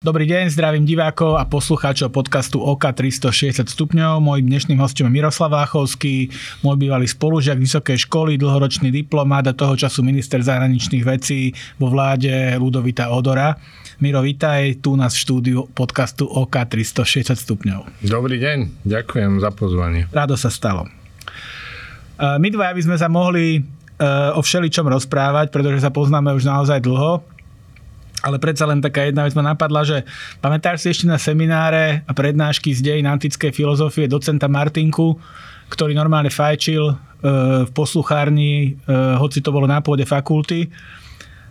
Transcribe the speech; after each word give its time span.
Dobrý 0.00 0.24
deň, 0.24 0.48
zdravím 0.48 0.88
divákov 0.88 1.36
a 1.36 1.44
poslucháčov 1.44 2.08
podcastu 2.08 2.56
OK 2.56 2.88
360 2.88 3.68
stupňov. 3.68 4.24
Mojím 4.24 4.48
dnešným 4.48 4.80
hostom 4.80 5.04
je 5.04 5.20
Miroslav 5.20 5.52
Váchovský, 5.52 6.32
môj 6.64 6.80
bývalý 6.80 7.04
spolužiak 7.04 7.60
vysokej 7.60 8.08
školy, 8.08 8.40
dlhoročný 8.40 8.88
diplomát 8.88 9.44
a 9.44 9.52
toho 9.52 9.76
času 9.76 10.00
minister 10.00 10.40
zahraničných 10.40 11.04
vecí 11.04 11.52
vo 11.76 11.92
vláde 11.92 12.32
Ludovita 12.56 13.12
Odora. 13.12 13.60
Miro, 14.00 14.24
vítaj 14.24 14.80
tu 14.80 14.96
nás 14.96 15.12
v 15.12 15.20
štúdiu 15.20 15.68
podcastu 15.76 16.24
OK 16.24 16.56
360 16.56 17.36
stupňov. 17.36 18.00
Dobrý 18.00 18.40
deň, 18.40 18.88
ďakujem 18.88 19.36
za 19.44 19.52
pozvanie. 19.52 20.08
Rádo 20.16 20.32
sa 20.40 20.48
stalo. 20.48 20.88
My 22.16 22.48
dvaja 22.48 22.72
by 22.72 22.82
sme 22.88 22.96
sa 22.96 23.12
mohli 23.12 23.60
eh, 23.60 24.32
o 24.32 24.40
všeličom 24.40 24.88
rozprávať, 24.96 25.52
pretože 25.52 25.84
sa 25.84 25.92
poznáme 25.92 26.32
už 26.32 26.48
naozaj 26.48 26.80
dlho 26.80 27.20
ale 28.20 28.36
predsa 28.36 28.68
len 28.68 28.84
taká 28.84 29.08
jedna 29.08 29.24
vec 29.24 29.34
ma 29.36 29.44
napadla, 29.52 29.84
že 29.84 30.04
pamätáš 30.44 30.84
si 30.84 30.88
ešte 30.92 31.06
na 31.08 31.16
semináre 31.16 32.04
a 32.04 32.12
prednášky 32.12 32.72
z 32.76 32.80
dejín 32.84 33.08
antickej 33.08 33.52
filozofie 33.52 34.06
docenta 34.06 34.48
Martinku, 34.48 35.16
ktorý 35.72 35.96
normálne 35.96 36.28
fajčil 36.28 36.84
e, 36.90 36.94
v 37.64 37.70
posluchárni, 37.72 38.54
e, 38.54 38.94
hoci 39.16 39.40
to 39.40 39.54
bolo 39.54 39.64
na 39.64 39.80
pôde 39.80 40.04
fakulty 40.04 40.68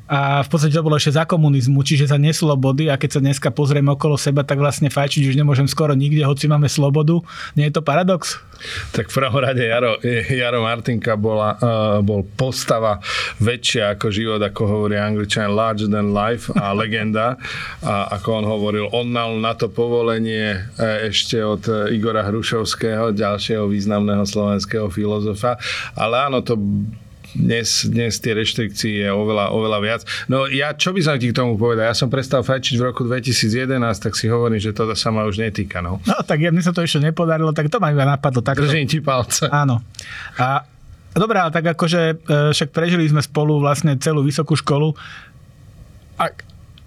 a 0.09 0.41
v 0.41 0.49
podstate 0.49 0.73
to 0.73 0.81
bolo 0.81 0.97
ešte 0.97 1.13
za 1.13 1.29
komunizmu, 1.29 1.85
čiže 1.85 2.09
za 2.09 2.17
neslobody 2.17 2.89
a 2.89 2.97
keď 2.97 3.09
sa 3.13 3.21
dneska 3.21 3.53
pozrieme 3.53 3.93
okolo 3.93 4.17
seba, 4.17 4.41
tak 4.41 4.57
vlastne 4.57 4.89
fajčiť 4.89 5.29
už 5.29 5.37
nemôžem 5.37 5.69
skoro 5.69 5.93
nikde, 5.93 6.25
hoci 6.25 6.49
máme 6.49 6.65
slobodu. 6.65 7.21
Nie 7.53 7.69
je 7.69 7.77
to 7.77 7.85
paradox? 7.85 8.41
Tak 8.89 9.13
v 9.13 9.21
prvom 9.21 9.37
rade 9.37 9.61
Jaro, 9.61 10.01
Jaro 10.33 10.65
Martinka 10.65 11.13
bola, 11.13 11.55
uh, 11.61 12.01
bol 12.01 12.25
postava 12.25 12.97
väčšia 13.37 13.93
ako 13.93 14.07
život, 14.09 14.41
ako 14.41 14.61
hovorí 14.65 14.97
angličan, 14.97 15.53
larger 15.53 15.85
than 15.85 16.09
life 16.09 16.49
a 16.57 16.73
legenda. 16.81 17.37
A 17.85 18.17
ako 18.17 18.43
on 18.43 18.45
hovoril, 18.49 18.85
on 18.89 19.13
mal 19.13 19.37
na 19.37 19.53
to 19.53 19.69
povolenie 19.69 20.57
uh, 20.57 21.05
ešte 21.05 21.37
od 21.37 21.93
Igora 21.93 22.25
Hrušovského, 22.25 23.13
ďalšieho 23.13 23.69
významného 23.69 24.25
slovenského 24.25 24.89
filozofa. 24.89 25.61
Ale 25.93 26.17
áno, 26.27 26.41
to 26.41 26.57
dnes, 27.37 27.85
dnes 27.85 28.17
tie 28.17 28.33
reštrikcie 28.33 29.05
je 29.05 29.09
oveľa, 29.11 29.53
oveľa 29.53 29.79
viac. 29.83 30.01
No 30.25 30.49
ja, 30.49 30.73
čo 30.73 30.95
by 30.95 31.01
som 31.05 31.15
ti 31.21 31.29
k 31.29 31.37
tomu 31.37 31.59
povedal? 31.61 31.89
Ja 31.89 31.95
som 31.97 32.09
prestal 32.09 32.41
fajčiť 32.41 32.75
v 32.79 32.83
roku 32.89 33.05
2011, 33.05 33.69
tak 34.01 34.17
si 34.17 34.25
hovorím, 34.25 34.57
že 34.57 34.73
toto 34.73 34.97
sa 34.97 35.13
ma 35.13 35.29
už 35.29 35.41
netýka. 35.41 35.83
No, 35.83 36.01
no 36.03 36.15
tak 36.25 36.41
ja, 36.41 36.49
mne 36.49 36.65
sa 36.65 36.73
to 36.73 36.81
ešte 36.81 37.03
nepodarilo, 37.03 37.53
tak 37.53 37.69
to 37.69 37.77
ma 37.77 37.93
iba 37.93 38.05
napadlo. 38.07 38.41
Takto. 38.41 38.65
Držím 38.65 38.89
ti 38.89 38.99
palce. 39.03 39.45
Áno. 39.49 39.83
A 40.41 40.65
Dobrá, 41.09 41.49
ale 41.49 41.51
tak 41.51 41.65
akože 41.65 42.01
e, 42.13 42.15
však 42.53 42.69
prežili 42.69 43.09
sme 43.09 43.19
spolu 43.19 43.57
vlastne 43.57 43.97
celú 43.97 44.21
vysokú 44.21 44.53
školu. 44.53 44.93
A 46.21 46.29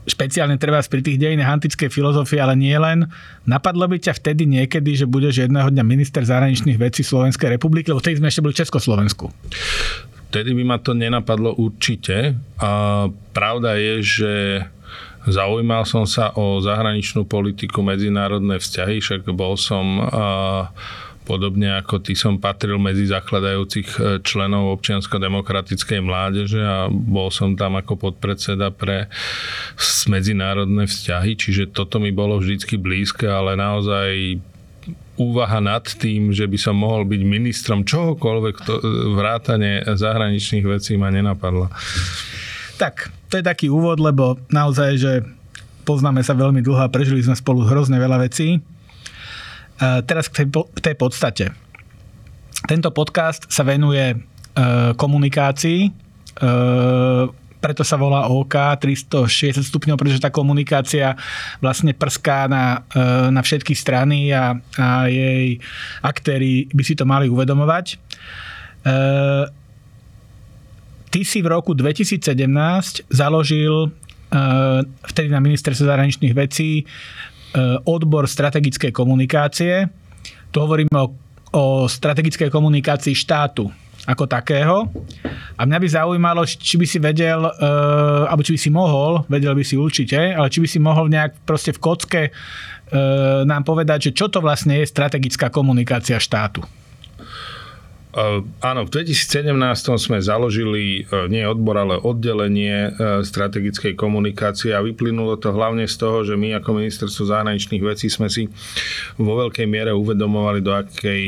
špeciálne 0.06 0.54
treba 0.62 0.78
pri 0.78 1.02
tých 1.02 1.18
dejinách 1.18 1.58
antickej 1.58 1.90
filozofie, 1.90 2.38
ale 2.38 2.54
nie 2.54 2.74
len. 2.74 3.10
Napadlo 3.50 3.90
by 3.90 3.98
ťa 3.98 4.14
vtedy 4.22 4.46
niekedy, 4.46 4.94
že 4.94 5.10
budeš 5.10 5.42
jedného 5.42 5.66
dňa 5.74 5.84
minister 5.84 6.22
zahraničných 6.22 6.78
vecí 6.78 7.02
Slovenskej 7.02 7.58
republiky, 7.58 7.90
lebo 7.90 7.98
vtedy 7.98 8.22
sme 8.22 8.30
ešte 8.30 8.42
boli 8.46 8.54
v 8.54 8.60
Československu 8.62 9.26
vtedy 10.32 10.56
by 10.56 10.64
ma 10.64 10.78
to 10.80 10.96
nenapadlo 10.96 11.52
určite. 11.60 12.32
A 12.56 13.04
pravda 13.36 13.76
je, 13.76 13.94
že 14.00 14.32
zaujímal 15.28 15.84
som 15.84 16.08
sa 16.08 16.32
o 16.32 16.56
zahraničnú 16.64 17.28
politiku, 17.28 17.84
medzinárodné 17.84 18.56
vzťahy, 18.56 19.04
však 19.04 19.28
bol 19.36 19.60
som 19.60 20.00
podobne 21.22 21.78
ako 21.78 22.02
ty 22.02 22.18
som 22.18 22.42
patril 22.42 22.82
medzi 22.82 23.06
zakladajúcich 23.06 23.88
e, 23.94 23.98
členov 24.26 24.74
občiansko-demokratickej 24.78 26.02
mládeže 26.02 26.58
a 26.58 26.90
bol 26.90 27.30
som 27.30 27.54
tam 27.54 27.78
ako 27.78 27.94
podpredseda 27.94 28.74
pre 28.74 29.06
medzinárodné 30.10 30.90
vzťahy, 30.90 31.38
čiže 31.38 31.70
toto 31.70 32.02
mi 32.02 32.10
bolo 32.10 32.42
vždycky 32.42 32.74
blízke, 32.74 33.30
ale 33.30 33.54
naozaj 33.54 34.42
úvaha 35.20 35.60
nad 35.60 35.84
tým, 35.84 36.32
že 36.32 36.48
by 36.48 36.58
som 36.58 36.76
mohol 36.78 37.04
byť 37.04 37.20
ministrom 37.24 37.84
čohokoľvek, 37.84 38.54
to, 38.64 38.74
vrátane 39.12 39.84
zahraničných 39.84 40.64
vecí 40.64 40.96
ma 40.96 41.12
nenapadla. 41.12 41.68
Tak, 42.80 43.12
to 43.28 43.38
je 43.38 43.44
taký 43.44 43.66
úvod, 43.68 44.00
lebo 44.00 44.40
naozaj, 44.48 44.90
že 44.96 45.12
poznáme 45.84 46.24
sa 46.24 46.32
veľmi 46.32 46.64
dlho 46.64 46.80
a 46.80 46.92
prežili 46.92 47.20
sme 47.20 47.36
spolu 47.36 47.68
hrozne 47.68 48.00
veľa 48.00 48.24
vecí. 48.24 48.58
A 49.82 50.00
teraz 50.06 50.30
k 50.30 50.44
tej, 50.44 50.48
k 50.50 50.78
tej 50.80 50.94
podstate. 50.96 51.44
Tento 52.70 52.94
podcast 52.94 53.50
sa 53.50 53.66
venuje 53.66 54.14
e, 54.14 54.16
komunikácii, 54.94 55.80
e, 55.82 55.90
preto 57.62 57.86
sa 57.86 57.94
volá 57.94 58.26
OK 58.26 58.58
360 58.82 59.62
stupňov, 59.62 59.94
pretože 59.94 60.18
tá 60.18 60.34
komunikácia 60.34 61.14
vlastne 61.62 61.94
prská 61.94 62.50
na, 62.50 62.82
e, 62.90 63.30
na 63.30 63.38
všetky 63.38 63.70
strany 63.78 64.34
a, 64.34 64.58
a 64.58 65.06
jej 65.06 65.62
aktéry 66.02 66.66
by 66.74 66.82
si 66.82 66.98
to 66.98 67.06
mali 67.06 67.30
uvedomovať. 67.30 67.86
E, 67.94 67.96
ty 71.14 71.20
si 71.22 71.38
v 71.38 71.54
roku 71.54 71.78
2017 71.78 72.26
založil 73.06 73.86
e, 73.86 73.88
vtedy 75.06 75.30
na 75.30 75.38
ministerstve 75.38 75.86
zahraničných 75.86 76.34
vecí 76.34 76.82
odbor 77.84 78.24
strategickej 78.24 78.96
komunikácie. 78.96 79.84
Tu 80.48 80.56
hovoríme 80.56 80.88
o, 80.96 81.12
o 81.52 81.84
strategickej 81.84 82.48
komunikácii 82.48 83.12
štátu 83.12 83.68
ako 84.06 84.26
takého. 84.26 84.90
A 85.54 85.62
mňa 85.62 85.78
by 85.78 85.88
zaujímalo, 85.88 86.42
či 86.42 86.74
by 86.74 86.86
si 86.88 86.98
vedel, 86.98 87.46
uh, 87.46 88.26
alebo 88.26 88.42
či 88.42 88.58
by 88.58 88.60
si 88.60 88.70
mohol, 88.72 89.22
vedel 89.30 89.54
by 89.54 89.62
si 89.62 89.78
určite, 89.78 90.18
ale 90.18 90.50
či 90.50 90.58
by 90.58 90.68
si 90.68 90.78
mohol 90.82 91.06
nejak 91.06 91.46
proste 91.46 91.70
v 91.70 91.82
kocke 91.82 92.22
uh, 92.30 93.46
nám 93.46 93.62
povedať, 93.62 94.10
že 94.10 94.16
čo 94.16 94.26
to 94.26 94.42
vlastne 94.42 94.82
je 94.82 94.90
strategická 94.90 95.54
komunikácia 95.54 96.18
štátu. 96.18 96.66
Uh, 98.12 98.44
áno, 98.60 98.84
v 98.84 99.08
2017 99.08 99.56
sme 99.96 100.20
založili 100.20 101.08
uh, 101.08 101.24
nie 101.32 101.48
odbor, 101.48 101.80
ale 101.80 101.96
oddelenie 101.96 102.92
uh, 102.92 103.24
strategickej 103.24 103.96
komunikácie 103.96 104.76
a 104.76 104.84
vyplynulo 104.84 105.40
to 105.40 105.48
hlavne 105.48 105.88
z 105.88 105.96
toho, 105.96 106.20
že 106.20 106.36
my 106.36 106.60
ako 106.60 106.76
ministerstvo 106.76 107.32
zahraničných 107.32 107.80
vecí 107.80 108.12
sme 108.12 108.28
si 108.28 108.52
vo 109.16 109.40
veľkej 109.40 109.64
miere 109.64 109.96
uvedomovali, 109.96 110.60
do 110.60 110.76
akej 110.76 111.24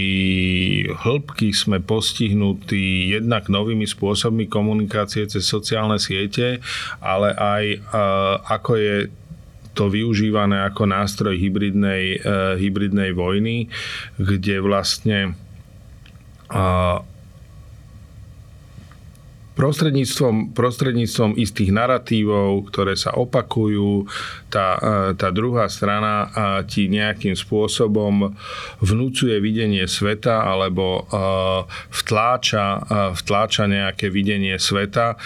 hĺbky 0.93 1.57
sme 1.57 1.81
postihnutí 1.81 3.17
jednak 3.17 3.49
novými 3.49 3.89
spôsobmi 3.89 4.45
komunikácie 4.53 5.25
cez 5.25 5.49
sociálne 5.49 5.97
siete, 5.97 6.61
ale 7.01 7.33
aj 7.33 7.65
ako 8.45 8.73
je 8.77 8.97
to 9.73 9.89
využívané 9.89 10.63
ako 10.69 10.87
nástroj 10.87 11.35
hybridnej, 11.35 12.21
hybridnej 12.61 13.11
vojny, 13.17 13.73
kde 14.21 14.63
vlastne 14.63 15.35
uh, 16.55 17.03
prostredníctvom, 19.55 20.51
prostredníctvom 20.51 21.39
istých 21.39 21.71
narratívov, 21.71 22.67
ktoré 22.75 22.99
sa 22.99 23.15
opakujú, 23.15 24.11
tá, 24.51 24.79
e, 24.79 24.91
tá 25.15 25.31
druhá 25.31 25.71
strana 25.71 26.31
ti 26.67 26.91
nejakým 26.91 27.35
spôsobom 27.35 28.35
vnúcuje 28.83 29.39
videnie 29.39 29.87
sveta 29.87 30.43
alebo 30.43 31.03
e, 31.03 31.23
vtláča, 31.91 32.65
e, 32.67 32.79
vtláča 33.19 33.67
nejaké 33.71 34.11
videnie 34.11 34.59
sveta 34.59 35.17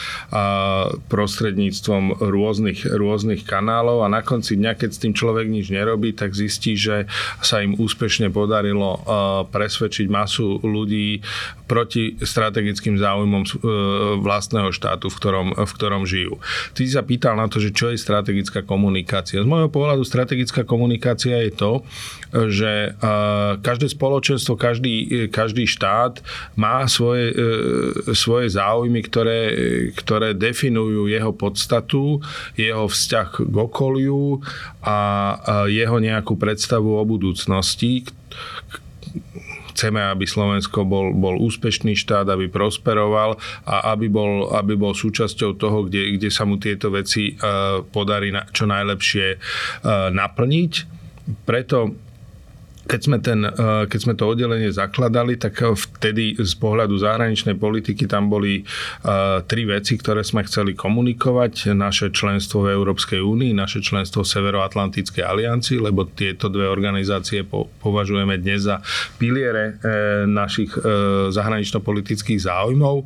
prostredníctvom 1.08 2.20
rôznych, 2.20 2.84
rôznych 2.88 3.42
kanálov. 3.44 4.04
A 4.04 4.12
na 4.12 4.20
konci 4.20 4.56
dňa, 4.56 4.72
keď 4.76 4.90
s 4.92 5.02
tým 5.02 5.12
človek 5.16 5.48
nič 5.48 5.72
nerobí, 5.72 6.12
tak 6.12 6.36
zistí, 6.36 6.76
že 6.76 7.08
sa 7.40 7.64
im 7.64 7.76
úspešne 7.76 8.28
podarilo 8.28 9.00
presvedčiť 9.48 10.06
masu 10.08 10.60
ľudí 10.60 11.20
proti 11.69 12.16
strategickým 12.20 12.96
záujmom 12.96 13.42
vlastného 14.20 14.70
štátu, 14.75 15.09
v 15.09 15.17
ktorom, 15.17 15.49
v 15.55 15.73
ktorom 15.75 16.03
žijú. 16.05 16.37
Ty 16.75 16.81
si 16.85 16.93
sa 16.93 17.03
pýtal 17.06 17.38
na 17.38 17.47
to, 17.47 17.62
že 17.62 17.75
čo 17.75 17.91
je 17.93 17.99
strategická 18.00 18.67
komunikácia. 18.67 19.41
Z 19.41 19.49
môjho 19.49 19.70
pohľadu 19.70 20.03
strategická 20.05 20.67
komunikácia 20.67 21.41
je 21.49 21.53
to, 21.55 21.73
že 22.32 22.99
každé 23.65 23.88
spoločenstvo, 23.88 24.61
každý, 24.61 25.29
každý 25.32 25.65
štát 25.65 26.20
má 26.61 26.85
svoje, 26.85 27.32
e, 27.32 27.37
svoje 28.12 28.53
záujmy, 28.53 29.00
ktoré, 29.06 29.41
ktoré 29.97 30.37
definujú 30.37 31.09
jeho 31.09 31.32
podstatu, 31.32 32.20
jeho 32.59 32.85
vzťah 32.85 33.29
k 33.49 33.56
okoliu 33.56 34.44
a 34.85 34.99
jeho 35.69 35.97
nejakú 35.97 36.37
predstavu 36.37 37.00
o 37.00 37.05
budúcnosti, 37.05 38.05
chceme, 39.78 40.02
aby 40.02 40.26
Slovensko 40.26 40.82
bol, 40.82 41.14
bol 41.14 41.38
úspešný 41.38 41.94
štát, 41.94 42.26
aby 42.26 42.50
prosperoval 42.50 43.38
a 43.62 43.94
aby 43.94 44.10
bol, 44.10 44.50
aby 44.50 44.75
bol 44.75 44.90
súčasťou 44.90 45.54
toho, 45.54 45.86
kde, 45.86 46.19
kde 46.19 46.34
sa 46.34 46.42
mu 46.42 46.58
tieto 46.58 46.90
veci 46.90 47.38
podarí 47.94 48.34
čo 48.50 48.66
najlepšie 48.66 49.38
naplniť. 50.10 50.72
Preto 51.46 51.94
keď 52.88 53.00
sme, 53.05 53.19
ten, 53.20 53.44
eh, 53.44 53.85
keď 53.85 54.00
sme 54.00 54.14
to 54.17 54.25
oddelenie 54.25 54.73
zakladali, 54.73 55.37
tak 55.37 55.61
eh, 55.61 55.76
vtedy 55.76 56.40
z 56.40 56.55
pohľadu 56.56 56.96
zahraničnej 56.96 57.61
politiky 57.61 58.08
tam 58.08 58.32
boli 58.32 58.64
eh, 58.64 59.44
tri 59.44 59.69
veci, 59.69 60.00
ktoré 60.00 60.25
sme 60.25 60.40
chceli 60.49 60.73
komunikovať. 60.73 61.76
Naše 61.76 62.08
členstvo 62.17 62.64
v 62.64 62.73
Európskej 62.73 63.20
únii, 63.20 63.52
naše 63.52 63.85
členstvo 63.85 64.25
v 64.25 64.32
Severoatlantickej 64.32 65.20
aliancii, 65.20 65.76
lebo 65.76 66.08
tieto 66.08 66.49
dve 66.49 66.64
organizácie 66.64 67.44
považujeme 67.85 68.40
dnes 68.40 68.64
za 68.64 68.81
piliere 69.20 69.76
našich 70.25 70.73
zahranično-politických 71.34 72.41
záujmov. 72.41 73.05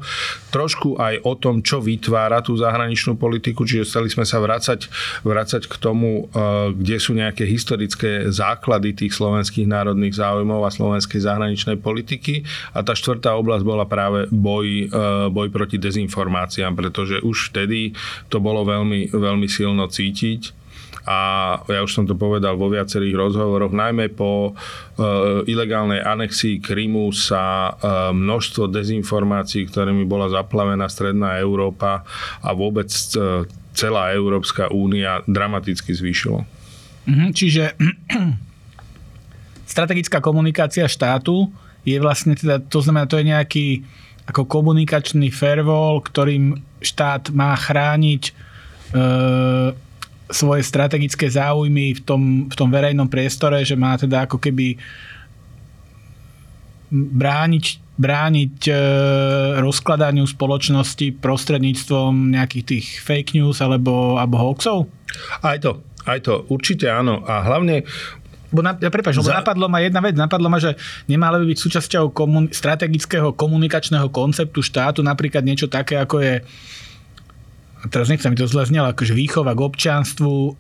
Trošku 0.54 1.00
aj 1.00 1.24
o 1.24 1.34
tom, 1.34 1.64
čo 1.64 1.80
vytvára 1.80 2.44
tú 2.44 2.54
zahraničnú 2.54 3.16
politiku, 3.16 3.64
čiže 3.64 3.88
chceli 3.88 4.12
sme 4.12 4.28
sa 4.28 4.38
vrácať, 4.38 4.86
vrácať 5.24 5.66
k 5.66 5.74
tomu, 5.80 6.28
kde 6.76 6.96
sú 7.00 7.16
nejaké 7.16 7.48
historické 7.48 8.28
základy 8.28 8.92
tých 8.94 9.16
slovenských 9.16 9.71
národných 9.72 10.12
záujmov 10.12 10.68
a 10.68 10.70
slovenskej 10.70 11.24
zahraničnej 11.24 11.80
politiky. 11.80 12.44
A 12.76 12.84
tá 12.84 12.92
štvrtá 12.92 13.32
oblasť 13.40 13.64
bola 13.64 13.88
práve 13.88 14.28
boj, 14.28 14.66
e, 14.68 14.86
boj 15.32 15.48
proti 15.48 15.80
dezinformáciám, 15.80 16.76
pretože 16.76 17.24
už 17.24 17.48
vtedy 17.50 17.96
to 18.28 18.36
bolo 18.44 18.68
veľmi, 18.68 19.08
veľmi 19.08 19.48
silno 19.48 19.88
cítiť 19.88 20.62
a 21.02 21.18
ja 21.66 21.82
už 21.82 21.90
som 21.90 22.04
to 22.06 22.14
povedal 22.14 22.54
vo 22.54 22.70
viacerých 22.70 23.18
rozhovoroch, 23.18 23.74
najmä 23.74 24.14
po 24.14 24.54
uh, 24.54 25.42
ilegálnej 25.50 25.98
anexii 25.98 26.62
Krymu 26.62 27.10
sa 27.10 27.74
uh, 27.74 27.76
množstvo 28.14 28.70
dezinformácií, 28.70 29.66
ktorými 29.66 30.06
bola 30.06 30.30
zaplavená 30.30 30.86
stredná 30.86 31.42
Európa 31.42 32.06
a 32.38 32.50
vôbec 32.54 32.86
uh, 33.18 33.42
celá 33.74 34.14
Európska 34.14 34.70
únia 34.70 35.26
dramaticky 35.26 35.90
zvýšilo. 35.90 36.46
Mhm, 37.10 37.26
čiže 37.34 37.74
strategická 39.72 40.20
komunikácia 40.20 40.84
štátu 40.84 41.48
je 41.88 41.96
vlastne 41.96 42.36
teda, 42.36 42.60
to 42.60 42.84
znamená, 42.84 43.08
to 43.08 43.16
je 43.16 43.30
nejaký 43.32 43.66
ako 44.28 44.46
komunikačný 44.46 45.32
fervol, 45.32 46.04
ktorým 46.04 46.60
štát 46.78 47.32
má 47.34 47.56
chrániť 47.56 48.22
e, 48.28 48.32
svoje 50.30 50.62
strategické 50.62 51.26
záujmy 51.26 51.98
v 51.98 52.00
tom, 52.04 52.22
v 52.46 52.54
tom 52.54 52.68
verejnom 52.70 53.10
priestore, 53.10 53.64
že 53.66 53.74
má 53.74 53.98
teda 53.98 54.30
ako 54.30 54.38
keby 54.38 54.78
brániť, 56.92 57.64
brániť 57.98 58.56
e, 58.68 58.72
rozkladaniu 59.58 60.28
spoločnosti 60.28 61.18
prostredníctvom 61.18 62.36
nejakých 62.36 62.64
tých 62.68 62.86
fake 63.02 63.34
news 63.34 63.58
alebo, 63.58 64.20
alebo 64.20 64.38
hoaxov? 64.38 64.86
Aj 65.42 65.58
to, 65.58 65.82
aj 66.06 66.22
to, 66.22 66.46
určite 66.46 66.86
áno. 66.86 67.26
A 67.26 67.42
hlavne 67.42 67.82
Bo 68.52 68.60
na, 68.60 68.76
ja 68.76 68.92
prepáč, 68.92 69.16
Za... 69.18 69.40
napadlo 69.40 69.66
ma 69.66 69.80
jedna 69.80 70.04
vec, 70.04 70.12
napadlo 70.12 70.52
ma, 70.52 70.60
že 70.60 70.76
nemá 71.08 71.32
by 71.32 71.48
byť 71.48 71.58
súčasťou 71.58 72.12
komun, 72.12 72.52
strategického 72.52 73.32
komunikačného 73.32 74.12
konceptu 74.12 74.60
štátu 74.60 75.00
napríklad 75.00 75.40
niečo 75.42 75.72
také, 75.72 75.96
ako 75.96 76.20
je 76.20 76.34
teraz 77.90 78.06
nechcem 78.06 78.30
mi 78.30 78.38
to 78.38 78.46
zle 78.46 78.62
znelo, 78.62 78.94
akože 78.94 79.16
výchova 79.16 79.58
k 79.58 79.60
občianstvu, 79.66 80.34
e, 80.34 80.50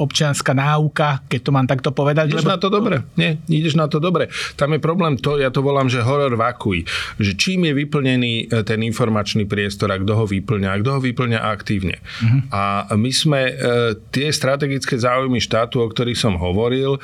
občianská 0.00 0.56
náuka, 0.56 1.26
keď 1.28 1.40
to 1.44 1.50
mám 1.52 1.66
takto 1.68 1.92
povedať. 1.92 2.32
Ideš 2.32 2.46
lebo... 2.46 2.54
na 2.56 2.60
to 2.62 2.68
dobre. 2.72 2.96
Nie, 3.20 3.36
ideš 3.50 3.76
na 3.76 3.86
to 3.90 4.00
dobre. 4.00 4.32
Tam 4.56 4.72
je 4.72 4.80
problém 4.80 5.20
to, 5.20 5.36
ja 5.36 5.52
to 5.52 5.60
volám, 5.60 5.92
že 5.92 6.00
horor 6.00 6.32
vakuj. 6.38 6.88
Že 7.20 7.32
čím 7.36 7.68
je 7.68 7.72
vyplnený 7.76 8.32
e, 8.48 8.64
ten 8.64 8.80
informačný 8.80 9.44
priestor 9.44 9.92
a 9.92 10.00
kto 10.00 10.16
ho 10.16 10.24
vyplňa, 10.24 10.68
a 10.72 10.80
kto 10.80 10.90
ho 10.96 11.00
vyplňa 11.04 11.40
aktívne. 11.42 12.00
Uh-huh. 12.00 12.40
A 12.54 12.62
my 12.96 13.10
sme 13.12 13.40
e, 13.50 13.52
tie 14.08 14.32
strategické 14.32 14.96
záujmy 14.96 15.42
štátu, 15.42 15.84
o 15.84 15.86
ktorých 15.90 16.16
som 16.16 16.40
hovoril, 16.40 16.96
e, 16.96 17.00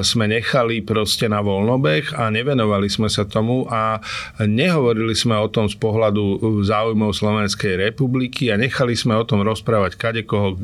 sme 0.00 0.24
nechali 0.30 0.80
proste 0.80 1.28
na 1.28 1.44
voľnobeh 1.44 2.16
a 2.16 2.32
nevenovali 2.32 2.88
sme 2.88 3.12
sa 3.12 3.28
tomu 3.28 3.68
a 3.68 4.00
nehovorili 4.40 5.12
sme 5.12 5.36
o 5.36 5.50
tom 5.50 5.66
z 5.68 5.76
pohľadu 5.76 6.62
záujmov 6.64 7.12
Slovenskej 7.12 7.90
republiky 7.90 8.53
a 8.54 8.60
nechali 8.60 8.94
sme 8.94 9.18
o 9.18 9.26
tom 9.26 9.42
rozprávať 9.42 9.98
kadekoho 9.98 10.54
e, 10.54 10.56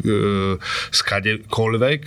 z 0.94 1.00
kadekoľvek 1.02 2.02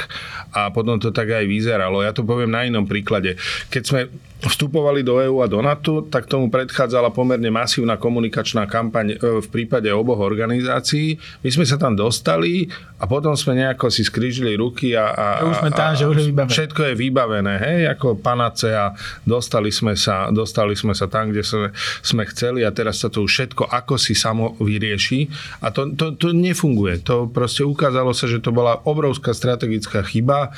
a 0.56 0.72
potom 0.72 0.96
to 0.96 1.12
tak 1.12 1.28
aj 1.36 1.44
vyzeralo. 1.44 2.00
Ja 2.00 2.16
to 2.16 2.24
poviem 2.24 2.56
na 2.56 2.64
inom 2.64 2.88
príklade. 2.88 3.36
Keď 3.68 3.84
sme 3.84 4.02
vstupovali 4.50 5.04
do 5.04 5.20
EÚ 5.20 5.44
a 5.44 5.48
do 5.48 5.60
NATO, 5.60 6.04
tak 6.08 6.28
tomu 6.28 6.48
predchádzala 6.50 7.12
pomerne 7.12 7.48
masívna 7.54 8.00
komunikačná 8.00 8.66
kampaň 8.66 9.16
e, 9.16 9.42
v 9.44 9.48
prípade 9.52 9.88
oboch 9.92 10.20
organizácií. 10.20 11.20
My 11.46 11.50
sme 11.52 11.66
sa 11.68 11.78
tam 11.78 11.94
dostali 11.94 12.68
a 13.00 13.06
potom 13.06 13.36
sme 13.36 13.60
nejako 13.60 13.92
si 13.92 14.08
skrížili 14.08 14.56
ruky 14.56 14.96
a, 14.96 15.12
a, 15.12 15.28
už 15.44 15.56
sme 15.60 15.72
tam, 15.76 15.92
a, 15.92 15.98
že 16.00 16.06
už 16.08 16.18
je 16.18 16.26
vybavené. 16.32 16.54
všetko 16.56 16.82
je 16.88 16.94
vybavené, 16.96 17.54
hej, 17.60 17.80
ako 17.92 18.08
panacea, 18.18 18.96
dostali 19.28 19.70
sme 19.70 19.94
sa, 20.00 20.32
dostali 20.32 20.74
sme 20.74 20.96
sa 20.96 21.12
tam, 21.12 21.30
kde 21.30 21.44
sme, 21.44 21.68
sme 22.00 22.24
chceli 22.32 22.64
a 22.64 22.72
teraz 22.72 23.04
sa 23.04 23.12
to 23.12 23.28
už 23.28 23.32
všetko 23.32 23.68
ako 23.70 24.00
si 24.00 24.16
samo 24.16 24.56
vyrieši 24.58 25.28
a 25.62 25.70
to, 25.70 25.92
to, 25.94 26.16
to 26.16 26.32
nefunguje. 26.32 27.04
To 27.06 27.28
proste 27.28 27.68
ukázalo 27.68 28.16
sa, 28.16 28.26
že 28.26 28.40
to 28.40 28.56
bola 28.56 28.80
obrovská 28.88 29.36
strategická 29.36 30.02
chyba, 30.08 30.50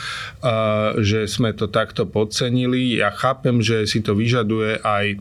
a, 0.45 0.93
že 1.01 1.25
sme 1.25 1.51
to 1.51 1.67
takto 1.67 2.05
podcenili. 2.05 3.01
Ja 3.01 3.09
chápem, 3.09 3.59
že 3.59 3.74
že 3.83 3.89
si 3.89 3.99
to 3.99 4.15
vyžaduje 4.15 4.79
aj 4.79 5.19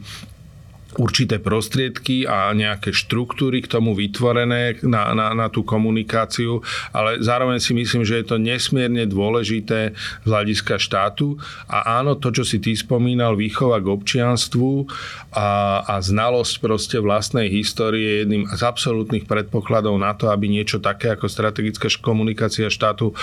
určité 0.99 1.43
prostriedky 1.43 2.27
a 2.27 2.55
nejaké 2.55 2.95
štruktúry 2.95 3.63
k 3.63 3.71
tomu 3.71 3.99
vytvorené 3.99 4.79
na, 4.87 5.11
na, 5.15 5.35
na 5.35 5.47
tú 5.51 5.67
komunikáciu, 5.67 6.63
ale 6.95 7.19
zároveň 7.19 7.59
si 7.59 7.75
myslím, 7.75 8.07
že 8.07 8.23
je 8.23 8.27
to 8.27 8.37
nesmierne 8.39 9.05
dôležité 9.07 9.95
z 9.95 10.27
hľadiska 10.27 10.79
štátu 10.79 11.39
a 11.67 11.99
áno, 12.01 12.15
to, 12.15 12.31
čo 12.31 12.47
si 12.47 12.63
ty 12.63 12.75
spomínal, 12.75 13.35
výchova 13.35 13.83
k 13.83 13.91
občianstvu 13.91 14.87
a, 15.35 15.83
a 15.83 15.95
znalosť 15.99 16.55
proste 16.63 16.97
vlastnej 17.03 17.51
histórie 17.51 18.03
je 18.05 18.21
jedným 18.27 18.45
z 18.51 18.63
absolútnych 18.63 19.27
predpokladov 19.27 19.99
na 19.99 20.15
to, 20.15 20.31
aby 20.31 20.47
niečo 20.47 20.79
také 20.79 21.11
ako 21.15 21.27
strategická 21.27 21.91
komunikácia 21.99 22.71
štátu 22.71 23.11
e, 23.11 23.15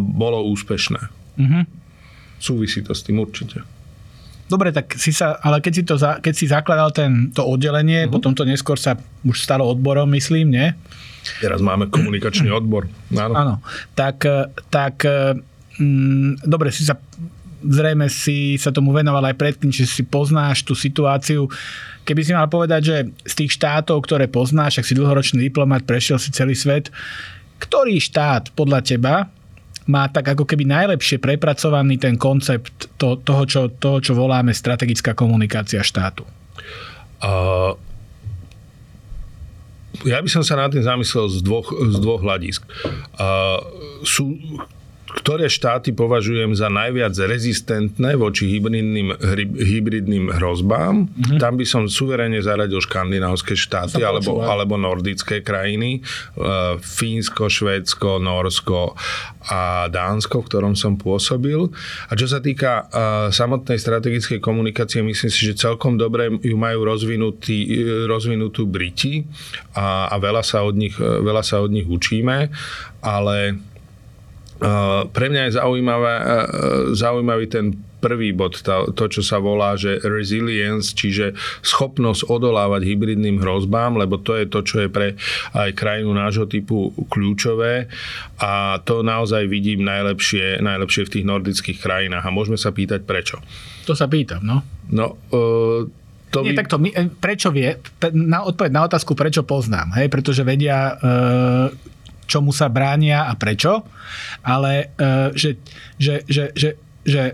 bolo 0.00 0.44
úspešné. 0.50 1.00
Mm-hmm. 1.36 1.62
Súvisí 2.40 2.80
to 2.80 2.96
s 2.96 3.04
tým 3.04 3.20
určite. 3.20 3.79
Dobre, 4.50 4.74
tak 4.74 4.98
si 4.98 5.14
sa, 5.14 5.38
ale 5.38 5.62
keď 5.62 5.72
si, 5.72 5.82
to 5.86 5.94
keď 5.94 6.34
si 6.34 6.50
zakladal 6.50 6.90
ten, 6.90 7.30
to 7.30 7.46
oddelenie, 7.46 8.04
uh-huh. 8.04 8.18
potom 8.18 8.34
to 8.34 8.42
neskôr 8.42 8.74
sa 8.74 8.98
už 9.22 9.38
stalo 9.38 9.62
odborom, 9.62 10.10
myslím, 10.10 10.50
nie? 10.50 10.68
Teraz 11.38 11.62
máme 11.62 11.86
komunikačný 11.86 12.50
odbor. 12.50 12.90
Áno. 13.14 13.34
Áno. 13.38 13.54
Tak, 13.94 14.26
tak 14.72 15.06
mm, 15.78 16.42
dobre, 16.42 16.74
si 16.74 16.82
sa 16.82 16.98
zrejme 17.60 18.08
si 18.08 18.56
sa 18.56 18.72
tomu 18.72 18.90
venoval 18.96 19.20
aj 19.28 19.36
predtým, 19.36 19.68
že 19.68 19.84
si 19.84 20.00
poznáš 20.00 20.64
tú 20.64 20.72
situáciu. 20.72 21.44
Keby 22.08 22.20
si 22.24 22.32
mal 22.32 22.48
povedať, 22.48 22.80
že 22.80 22.96
z 23.28 23.34
tých 23.44 23.60
štátov, 23.60 24.00
ktoré 24.08 24.26
poznáš, 24.26 24.80
ak 24.80 24.88
si 24.88 24.96
dlhoročný 24.96 25.44
diplomat, 25.44 25.84
prešiel 25.84 26.16
si 26.16 26.32
celý 26.32 26.56
svet, 26.56 26.88
ktorý 27.60 28.00
štát 28.00 28.56
podľa 28.56 28.80
teba 28.80 29.28
má 29.90 30.06
tak 30.06 30.30
ako 30.30 30.46
keby 30.46 30.64
najlepšie 30.70 31.18
prepracovaný 31.18 31.98
ten 31.98 32.14
koncept 32.14 32.86
to, 32.94 33.18
toho, 33.18 33.42
čo, 33.44 33.60
toho, 33.66 33.98
čo 33.98 34.14
voláme 34.14 34.54
strategická 34.54 35.12
komunikácia 35.18 35.82
štátu? 35.82 36.22
Uh, 37.20 37.74
ja 40.06 40.22
by 40.22 40.28
som 40.30 40.46
sa 40.46 40.56
nad 40.56 40.70
tým 40.70 40.86
zamyslel 40.86 41.26
z 41.28 41.42
dvoch, 41.42 41.68
z 41.74 41.96
dvoch 41.98 42.22
hľadisk. 42.22 42.62
Uh, 43.18 43.58
sú, 44.06 44.38
ktoré 45.10 45.50
štáty 45.50 45.90
považujem 45.90 46.54
za 46.54 46.70
najviac 46.70 47.14
rezistentné 47.18 48.14
voči 48.14 48.46
hybridným, 48.46 49.10
hybridným 49.58 50.30
hrozbám. 50.38 51.10
Mm-hmm. 51.10 51.38
Tam 51.42 51.58
by 51.58 51.66
som 51.66 51.90
suverene 51.90 52.38
zaradil 52.38 52.78
škandinávske 52.78 53.58
štáty 53.58 54.00
alebo, 54.06 54.42
alebo 54.46 54.78
nordické 54.78 55.42
krajiny. 55.42 56.00
Uh, 56.38 56.78
Fínsko, 56.78 57.50
Švédsko, 57.50 58.22
Norsko 58.22 58.94
a 59.50 59.90
Dánsko, 59.90 60.44
v 60.44 60.48
ktorom 60.48 60.74
som 60.78 60.94
pôsobil. 60.94 61.70
A 62.06 62.12
čo 62.14 62.30
sa 62.30 62.38
týka 62.38 62.86
uh, 62.86 63.32
samotnej 63.34 63.80
strategickej 63.80 64.38
komunikácie, 64.38 65.02
myslím 65.02 65.32
si, 65.32 65.48
že 65.50 65.58
celkom 65.58 65.98
dobre 65.98 66.30
ju 66.40 66.56
majú 66.56 66.86
rozvinutý, 66.86 67.66
rozvinutú 68.06 68.68
Briti 68.68 69.26
a, 69.74 70.12
a 70.12 70.16
veľa, 70.20 70.44
sa 70.44 70.62
od 70.62 70.76
nich, 70.76 70.94
veľa 70.98 71.42
sa 71.42 71.58
od 71.64 71.72
nich 71.72 71.88
učíme, 71.88 72.52
ale 73.00 73.36
pre 75.10 75.26
mňa 75.32 75.42
je 75.48 75.56
zaujímavé, 75.56 76.14
zaujímavý 76.92 77.46
ten 77.48 77.66
prvý 78.00 78.32
bod, 78.32 78.56
to, 78.64 79.04
čo 79.12 79.20
sa 79.20 79.36
volá, 79.38 79.76
že 79.76 80.00
resilience, 80.00 80.96
čiže 80.96 81.36
schopnosť 81.60 82.32
odolávať 82.32 82.88
hybridným 82.88 83.38
hrozbám, 83.38 84.00
lebo 84.00 84.16
to 84.16 84.34
je 84.40 84.48
to, 84.48 84.60
čo 84.64 84.76
je 84.84 84.88
pre 84.88 85.08
aj 85.52 85.76
krajinu 85.76 86.16
nášho 86.16 86.48
typu 86.48 86.96
kľúčové 87.12 87.92
a 88.40 88.80
to 88.82 89.04
naozaj 89.04 89.44
vidím 89.44 89.84
najlepšie, 89.84 90.64
najlepšie 90.64 91.06
v 91.06 91.12
tých 91.12 91.28
nordických 91.28 91.78
krajinách 91.78 92.24
a 92.24 92.32
môžeme 92.32 92.56
sa 92.56 92.72
pýtať 92.72 93.04
prečo. 93.04 93.36
To 93.84 93.92
sa 93.92 94.08
pýtam, 94.08 94.40
no. 94.42 94.64
No, 94.90 95.20
uh, 95.30 95.86
to 96.30 96.46
Nie, 96.46 96.54
by... 96.54 96.58
takto, 96.62 96.78
my, 96.78 96.94
e, 96.94 97.10
prečo 97.10 97.50
vie, 97.50 97.74
na 98.14 98.46
odpoveď 98.46 98.70
na 98.70 98.86
otázku, 98.86 99.18
prečo 99.18 99.42
poznám, 99.42 99.98
hej, 99.98 100.06
pretože 100.06 100.46
vedia, 100.46 100.94
e, 100.94 101.90
čomu 102.30 102.54
sa 102.54 102.70
bránia 102.70 103.26
a 103.26 103.34
prečo, 103.34 103.82
ale 104.46 104.94
e, 104.94 105.34
že, 105.34 105.58
že, 105.98 106.22
že, 106.30 106.54
že 106.54 106.70
že, 107.00 107.32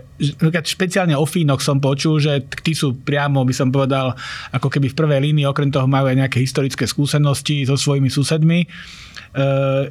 špeciálne 0.63 1.11
o 1.19 1.27
Fínoch 1.27 1.59
som 1.59 1.83
počul, 1.83 2.23
že 2.23 2.39
tí 2.63 2.71
sú 2.71 2.95
priamo, 2.95 3.43
by 3.43 3.51
som 3.51 3.67
povedal, 3.67 4.15
ako 4.55 4.71
keby 4.71 4.87
v 4.91 4.97
prvej 4.97 5.19
línii, 5.19 5.45
okrem 5.45 5.67
toho 5.67 5.85
majú 5.85 6.07
aj 6.07 6.17
nejaké 6.23 6.39
historické 6.39 6.87
skúsenosti 6.87 7.67
so 7.67 7.75
svojimi 7.75 8.07
susedmi, 8.07 8.63
e, 8.63 8.67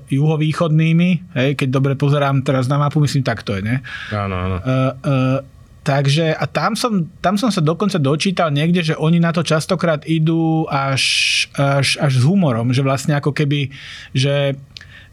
juhovýchodnými, 0.08 1.10
hej, 1.36 1.50
keď 1.60 1.68
dobre 1.68 1.92
pozerám 1.92 2.40
teraz 2.40 2.72
na 2.72 2.80
mapu, 2.80 3.04
myslím, 3.04 3.20
tak 3.20 3.44
to 3.44 3.52
je, 3.60 3.62
ne? 3.62 3.76
Áno, 4.16 4.34
áno. 4.34 4.56
E, 4.64 4.64
e, 4.64 5.14
takže 5.84 6.32
a 6.32 6.44
tam 6.48 6.72
som, 6.72 7.06
tam 7.20 7.36
som 7.36 7.52
sa 7.52 7.60
dokonca 7.60 8.00
dočítal 8.00 8.48
niekde, 8.48 8.80
že 8.80 8.94
oni 8.96 9.20
na 9.20 9.30
to 9.30 9.44
častokrát 9.44 10.02
idú 10.08 10.64
až, 10.72 11.46
až, 11.52 12.00
až 12.00 12.12
s 12.16 12.24
humorom, 12.24 12.72
že 12.72 12.80
vlastne 12.80 13.12
ako 13.12 13.36
keby, 13.36 13.68
že 14.16 14.56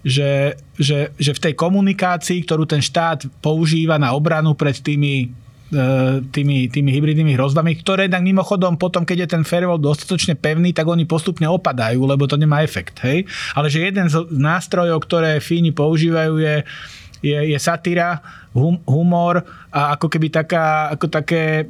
že, 0.03 0.60
že, 0.75 1.15
že 1.15 1.31
v 1.31 1.43
tej 1.50 1.53
komunikácii, 1.55 2.43
ktorú 2.43 2.67
ten 2.67 2.83
štát 2.83 3.24
používa 3.39 3.95
na 3.95 4.12
obranu 4.12 4.51
pred 4.51 4.75
tými 4.75 5.31
e, 5.72 6.19
tými, 6.27 6.67
tými 6.67 6.89
hybridnými 6.91 7.33
hrozbami, 7.39 7.79
ktoré 7.79 8.12
tak 8.12 8.22
mimochodom 8.22 8.75
potom, 8.75 9.07
keď 9.07 9.25
je 9.25 9.31
ten 9.39 9.43
firewall 9.48 9.79
dostatočne 9.79 10.36
pevný, 10.36 10.75
tak 10.75 10.86
oni 10.86 11.07
postupne 11.07 11.48
opadajú, 11.48 12.03
lebo 12.03 12.27
to 12.27 12.36
nemá 12.36 12.62
efekt. 12.62 13.00
Hej? 13.01 13.24
Ale 13.55 13.72
že 13.72 13.88
jeden 13.88 14.12
z 14.12 14.27
nástrojov, 14.36 15.00
ktoré 15.07 15.39
Fíni 15.39 15.72
používajú 15.72 16.36
je, 16.36 16.55
je, 17.24 17.39
je 17.55 17.57
satíra, 17.57 18.19
hum, 18.53 18.79
humor 18.88 19.41
a 19.74 19.98
ako 19.98 20.07
keby 20.10 20.29
taká, 20.29 20.93
ako 20.93 21.10
také 21.10 21.67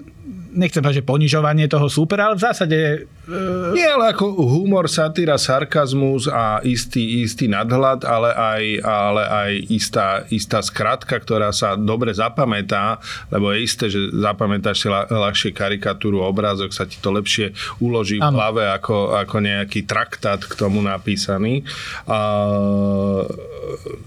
nechcem 0.54 0.80
povedať, 0.80 1.02
že 1.02 1.10
ponižovanie 1.10 1.66
toho 1.68 1.90
super, 1.90 2.22
ale 2.22 2.38
v 2.38 2.44
zásade... 2.46 2.80
Uh... 3.26 3.74
Nie, 3.74 3.90
ale 3.98 4.14
ako 4.14 4.38
humor, 4.38 4.86
satíra, 4.86 5.36
sarkazmus 5.42 6.30
a 6.30 6.62
istý, 6.62 7.26
istý 7.26 7.50
nadhľad, 7.50 8.06
ale 8.06 8.30
aj, 8.32 8.64
ale 8.86 9.24
aj 9.26 9.52
istá, 9.74 10.08
istá 10.30 10.62
skratka, 10.62 11.18
ktorá 11.18 11.50
sa 11.52 11.74
dobre 11.74 12.14
zapamätá, 12.14 13.02
lebo 13.34 13.52
je 13.52 13.60
isté, 13.66 13.90
že 13.90 14.14
zapamätáš 14.14 14.86
si 14.86 14.88
ľahšie 14.92 15.52
karikatúru, 15.52 16.22
obrázok, 16.22 16.72
sa 16.72 16.86
ti 16.86 17.02
to 17.02 17.10
lepšie 17.10 17.56
uloží 17.82 18.22
v 18.22 18.30
hlave 18.30 18.70
ako, 18.70 19.18
ako 19.18 19.36
nejaký 19.42 19.90
traktát 19.90 20.40
k 20.46 20.54
tomu 20.54 20.84
napísaný. 20.86 21.66
Uh, 22.06 23.26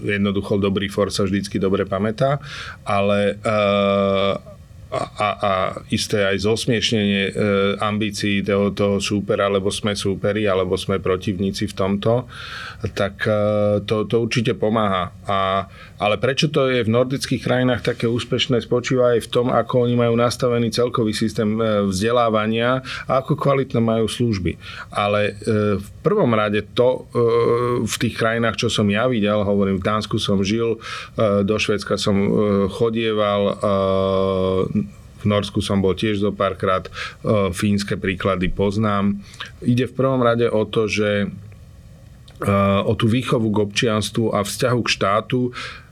jednoducho 0.01 0.61
dobrý 0.61 0.87
for 0.87 1.11
sa 1.11 1.27
vždycky 1.27 1.59
dobre 1.59 1.83
pamätá, 1.83 2.39
ale 2.85 3.39
uh, 3.43 4.57
a, 4.91 5.29
a, 5.29 5.53
isté 5.91 6.23
aj 6.23 6.47
zosmiešnenie 6.47 7.23
e, 7.27 7.31
ambícií 7.83 8.39
toho, 8.39 8.71
toho 8.71 9.03
súpera, 9.03 9.51
alebo 9.51 9.67
sme 9.67 9.91
súperi, 9.91 10.47
alebo 10.47 10.79
sme 10.79 11.03
protivníci 11.03 11.67
v 11.67 11.73
tomto, 11.75 12.23
tak 12.95 13.27
e, 13.27 13.39
to, 13.83 14.07
to 14.07 14.15
určite 14.23 14.55
pomáha. 14.55 15.11
A, 15.27 15.67
ale 15.97 16.21
prečo 16.21 16.47
to 16.53 16.69
je 16.69 16.85
v 16.85 16.93
nordických 16.93 17.41
krajinách 17.41 17.81
také 17.81 18.05
úspešné, 18.05 18.61
spočíva 18.61 19.17
aj 19.17 19.25
v 19.25 19.31
tom, 19.33 19.47
ako 19.49 19.89
oni 19.89 19.97
majú 19.97 20.13
nastavený 20.13 20.69
celkový 20.69 21.13
systém 21.13 21.57
e, 21.57 21.89
vzdelávania 21.89 22.85
a 23.09 23.11
ako 23.25 23.33
kvalitné 23.33 23.81
majú 23.81 24.05
služby. 24.05 24.61
Ale 24.93 25.33
e, 25.33 25.81
v 25.81 25.89
prvom 26.05 26.29
rade 26.37 26.61
to 26.77 27.09
e, 27.09 27.25
v 27.81 27.95
tých 27.97 28.13
krajinách, 28.13 28.61
čo 28.61 28.69
som 28.69 28.85
ja 28.93 29.09
videl, 29.09 29.41
hovorím, 29.41 29.81
v 29.81 29.87
Dánsku 29.89 30.21
som 30.21 30.39
žil, 30.45 30.77
do 31.17 31.55
Švedska 31.57 31.97
som 31.97 32.15
chodieval, 32.69 33.57
v 35.17 35.23
Norsku 35.25 35.65
som 35.65 35.81
bol 35.81 35.97
tiež 35.97 36.21
zo 36.21 36.31
párkrát, 36.31 36.85
fínske 37.51 37.97
príklady 37.97 38.53
poznám. 38.53 39.17
Ide 39.65 39.89
v 39.89 39.97
prvom 39.97 40.21
rade 40.21 40.45
o 40.45 40.63
to, 40.67 40.85
že 40.85 41.31
o 42.85 42.93
tú 42.93 43.09
výchovu 43.09 43.49
k 43.49 43.61
občianstvu 43.65 44.29
a 44.29 44.45
vzťahu 44.45 44.79
k 44.85 44.93
štátu, 44.93 45.39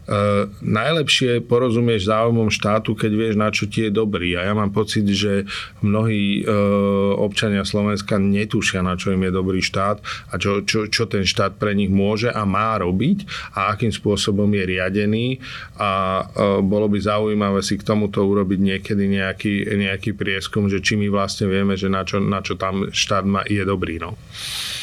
Uh, 0.06 0.46
najlepšie 0.62 1.42
porozumieš 1.50 2.06
záujmom 2.06 2.54
štátu, 2.54 2.94
keď 2.94 3.12
vieš, 3.18 3.36
na 3.42 3.50
čo 3.50 3.66
ti 3.66 3.90
je 3.90 3.92
dobrý. 3.92 4.38
A 4.38 4.46
ja 4.46 4.54
mám 4.54 4.70
pocit, 4.70 5.02
že 5.10 5.50
mnohí 5.82 6.46
uh, 6.46 7.18
občania 7.18 7.66
Slovenska 7.66 8.22
netušia, 8.22 8.86
na 8.86 8.94
čo 8.94 9.18
im 9.18 9.26
je 9.26 9.34
dobrý 9.34 9.66
štát 9.66 9.98
a 10.30 10.34
čo, 10.38 10.62
čo, 10.62 10.86
čo 10.86 11.10
ten 11.10 11.26
štát 11.26 11.58
pre 11.58 11.74
nich 11.74 11.90
môže 11.90 12.30
a 12.30 12.46
má 12.46 12.78
robiť 12.78 13.26
a 13.58 13.74
akým 13.74 13.90
spôsobom 13.90 14.46
je 14.54 14.64
riadený. 14.78 15.42
A 15.82 16.22
uh, 16.22 16.62
bolo 16.62 16.86
by 16.86 17.02
zaujímavé 17.02 17.66
si 17.66 17.74
k 17.74 17.88
tomuto 17.90 18.22
urobiť 18.22 18.62
niekedy 18.62 19.10
nejaký, 19.10 19.74
nejaký 19.74 20.14
prieskum, 20.14 20.70
že 20.70 20.86
či 20.86 21.02
my 21.02 21.10
vlastne 21.10 21.50
vieme, 21.50 21.74
že 21.74 21.90
na 21.90 22.06
čo, 22.06 22.22
na 22.22 22.46
čo 22.46 22.54
tam 22.54 22.94
štát 22.94 23.26
má, 23.26 23.42
je 23.50 23.66
dobrý. 23.66 23.98
No. 23.98 24.14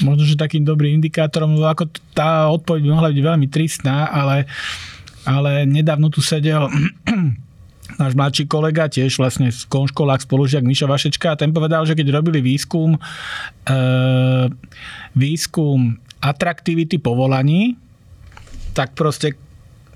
Možno, 0.02 0.26
že 0.26 0.34
takým 0.34 0.66
dobrým 0.66 0.98
indikátorom, 0.98 1.62
ako 1.62 1.86
tá 2.10 2.50
odpoveď 2.50 2.80
by 2.82 2.90
mohla 2.90 3.08
byť 3.14 3.22
veľmi 3.22 3.46
tristná, 3.46 4.10
ale 4.10 4.50
ale 5.26 5.66
nedávno 5.68 6.10
tu 6.10 6.22
sedel 6.24 6.66
náš 8.00 8.12
mladší 8.16 8.44
kolega, 8.48 8.88
tiež 8.88 9.20
vlastne 9.20 9.52
konškolák, 9.52 10.24
spolužiak 10.24 10.64
Mišo 10.64 10.88
Vašečka 10.88 11.34
a 11.34 11.38
ten 11.38 11.52
povedal, 11.52 11.84
že 11.84 11.96
keď 11.98 12.22
robili 12.22 12.40
výskum 12.40 12.96
e, 12.96 13.00
výskum 15.12 16.00
atraktivity 16.22 16.96
povolaní, 17.02 17.76
tak 18.72 18.96
proste 18.96 19.36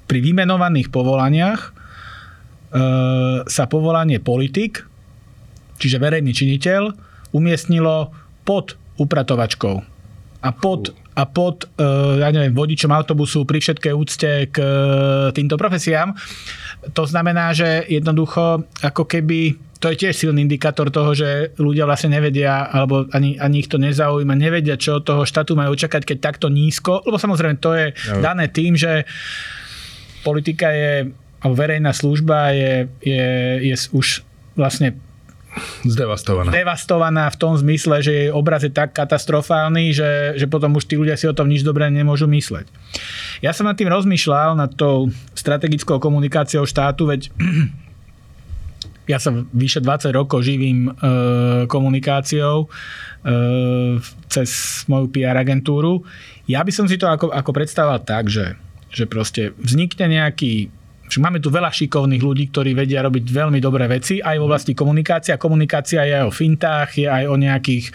pri 0.06 0.18
vymenovaných 0.20 0.92
povolaniach 0.92 1.60
e, 1.62 1.70
sa 3.46 3.64
povolanie 3.70 4.20
politik, 4.20 4.84
čiže 5.80 6.02
verejný 6.02 6.32
činiteľ, 6.36 6.82
umiestnilo 7.32 8.12
pod 8.46 8.78
upratovačkou 8.96 9.95
a 10.40 10.50
pod 10.52 10.92
a 11.16 11.24
pod, 11.24 11.64
uh, 11.80 12.20
ja 12.20 12.28
neviem, 12.28 12.52
vodičom 12.52 12.92
autobusu 12.92 13.48
pri 13.48 13.64
všetkej 13.64 13.92
úcte 13.96 14.30
k 14.52 14.56
uh, 14.60 15.32
týmto 15.32 15.56
profesiám. 15.56 16.12
To 16.92 17.08
znamená, 17.08 17.56
že 17.56 17.88
jednoducho 17.88 18.68
ako 18.84 19.08
keby 19.08 19.56
to 19.80 19.92
je 19.92 19.96
tiež 19.96 20.16
silný 20.16 20.44
indikátor 20.44 20.88
toho, 20.92 21.16
že 21.16 21.56
ľudia 21.56 21.88
vlastne 21.88 22.16
nevedia, 22.16 22.68
alebo 22.68 23.08
ani, 23.12 23.36
ani 23.40 23.64
ich 23.64 23.68
to 23.68 23.80
nezaujíma, 23.80 24.36
nevedia, 24.36 24.80
čo 24.80 25.00
od 25.00 25.04
toho 25.04 25.24
štátu 25.24 25.52
majú 25.56 25.76
očakať, 25.76 26.04
keď 26.04 26.18
takto 26.20 26.48
nízko, 26.48 27.04
lebo 27.04 27.20
samozrejme 27.20 27.56
to 27.60 27.76
je 27.76 27.86
no. 28.12 28.20
dané 28.24 28.48
tým, 28.48 28.76
že 28.76 29.04
politika 30.24 30.72
je, 30.72 31.12
alebo 31.44 31.54
verejná 31.56 31.92
služba 31.92 32.56
je, 32.56 32.88
je, 33.04 33.28
je 33.72 33.74
už 33.92 34.24
vlastne 34.56 34.96
Zdevastovaná. 35.88 36.52
Devastovaná 36.52 37.32
v 37.32 37.36
tom 37.40 37.56
zmysle, 37.56 38.04
že 38.04 38.12
jej 38.12 38.30
obraz 38.30 38.60
je 38.60 38.72
tak 38.72 38.92
katastrofálny, 38.92 39.92
že, 39.96 40.36
že 40.36 40.46
potom 40.46 40.76
už 40.76 40.84
tí 40.84 41.00
ľudia 41.00 41.16
si 41.16 41.24
o 41.24 41.36
tom 41.36 41.48
nič 41.48 41.64
dobré 41.64 41.88
nemôžu 41.88 42.28
mysleť. 42.28 42.68
Ja 43.40 43.56
som 43.56 43.64
nad 43.64 43.76
tým 43.76 43.88
rozmýšľal, 43.88 44.56
nad 44.56 44.72
tou 44.76 45.08
strategickou 45.32 45.96
komunikáciou 45.96 46.68
štátu, 46.68 47.08
veď 47.08 47.32
ja 49.12 49.16
sa 49.16 49.32
vyše 49.54 49.80
20 49.80 50.12
rokov 50.12 50.44
živím 50.44 50.90
e, 50.90 50.92
komunikáciou 51.70 52.66
e, 52.66 52.68
cez 54.28 54.82
moju 54.90 55.08
PR 55.08 55.40
agentúru. 55.40 56.04
Ja 56.44 56.60
by 56.66 56.72
som 56.74 56.86
si 56.90 57.00
to 57.00 57.08
ako, 57.08 57.32
ako 57.32 57.50
predstavoval 57.54 58.04
tak, 58.04 58.28
že, 58.28 58.58
že 58.90 59.08
proste 59.08 59.56
vznikne 59.56 60.20
nejaký 60.20 60.68
že 61.06 61.22
máme 61.22 61.38
tu 61.38 61.54
veľa 61.54 61.70
šikovných 61.70 62.22
ľudí, 62.22 62.50
ktorí 62.50 62.74
vedia 62.74 63.02
robiť 63.06 63.24
veľmi 63.30 63.62
dobré 63.62 63.86
veci 63.86 64.18
aj 64.18 64.36
v 64.36 64.46
oblasti 64.46 64.74
komunikácie. 64.74 65.30
A 65.32 65.40
komunikácia 65.40 66.02
je 66.02 66.14
aj 66.18 66.24
o 66.26 66.34
fintách, 66.34 66.88
je 66.98 67.06
aj 67.06 67.24
o 67.30 67.34
nejakých 67.38 67.86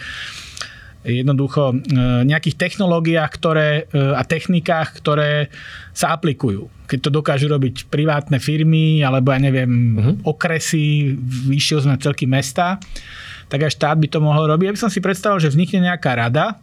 jednoducho 1.02 1.74
e, 1.74 2.00
nejakých 2.30 2.54
technológiách 2.54 3.30
ktoré, 3.34 3.90
e, 3.90 4.14
a 4.14 4.22
technikách, 4.22 5.02
ktoré 5.02 5.50
sa 5.90 6.14
aplikujú. 6.14 6.70
Keď 6.86 6.98
to 7.02 7.10
dokážu 7.10 7.50
robiť 7.50 7.90
privátne 7.90 8.38
firmy 8.38 9.02
alebo 9.02 9.34
ja 9.34 9.40
neviem, 9.42 9.72
uh-huh. 9.98 10.14
okresy, 10.22 11.18
vyššie 11.50 11.82
sme 11.82 11.98
celky 11.98 12.30
mesta, 12.30 12.78
tak 13.50 13.66
aj 13.66 13.74
štát 13.74 13.98
by 13.98 14.08
to 14.08 14.22
mohol 14.22 14.46
robiť. 14.46 14.70
Ja 14.70 14.74
by 14.78 14.82
som 14.88 14.92
si 14.94 15.02
predstavil, 15.02 15.42
že 15.42 15.50
vznikne 15.50 15.90
nejaká 15.90 16.14
rada, 16.14 16.62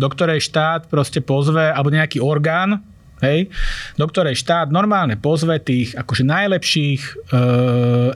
do 0.00 0.08
ktorej 0.08 0.42
štát 0.42 0.88
proste 0.88 1.20
pozve, 1.20 1.70
alebo 1.70 1.92
nejaký 1.92 2.18
orgán, 2.18 2.82
hej, 3.24 3.48
do 3.96 4.04
ktorej 4.04 4.36
štát 4.36 4.68
normálne 4.68 5.16
pozve 5.16 5.56
tých 5.58 5.96
akože 5.96 6.24
najlepších, 6.28 7.00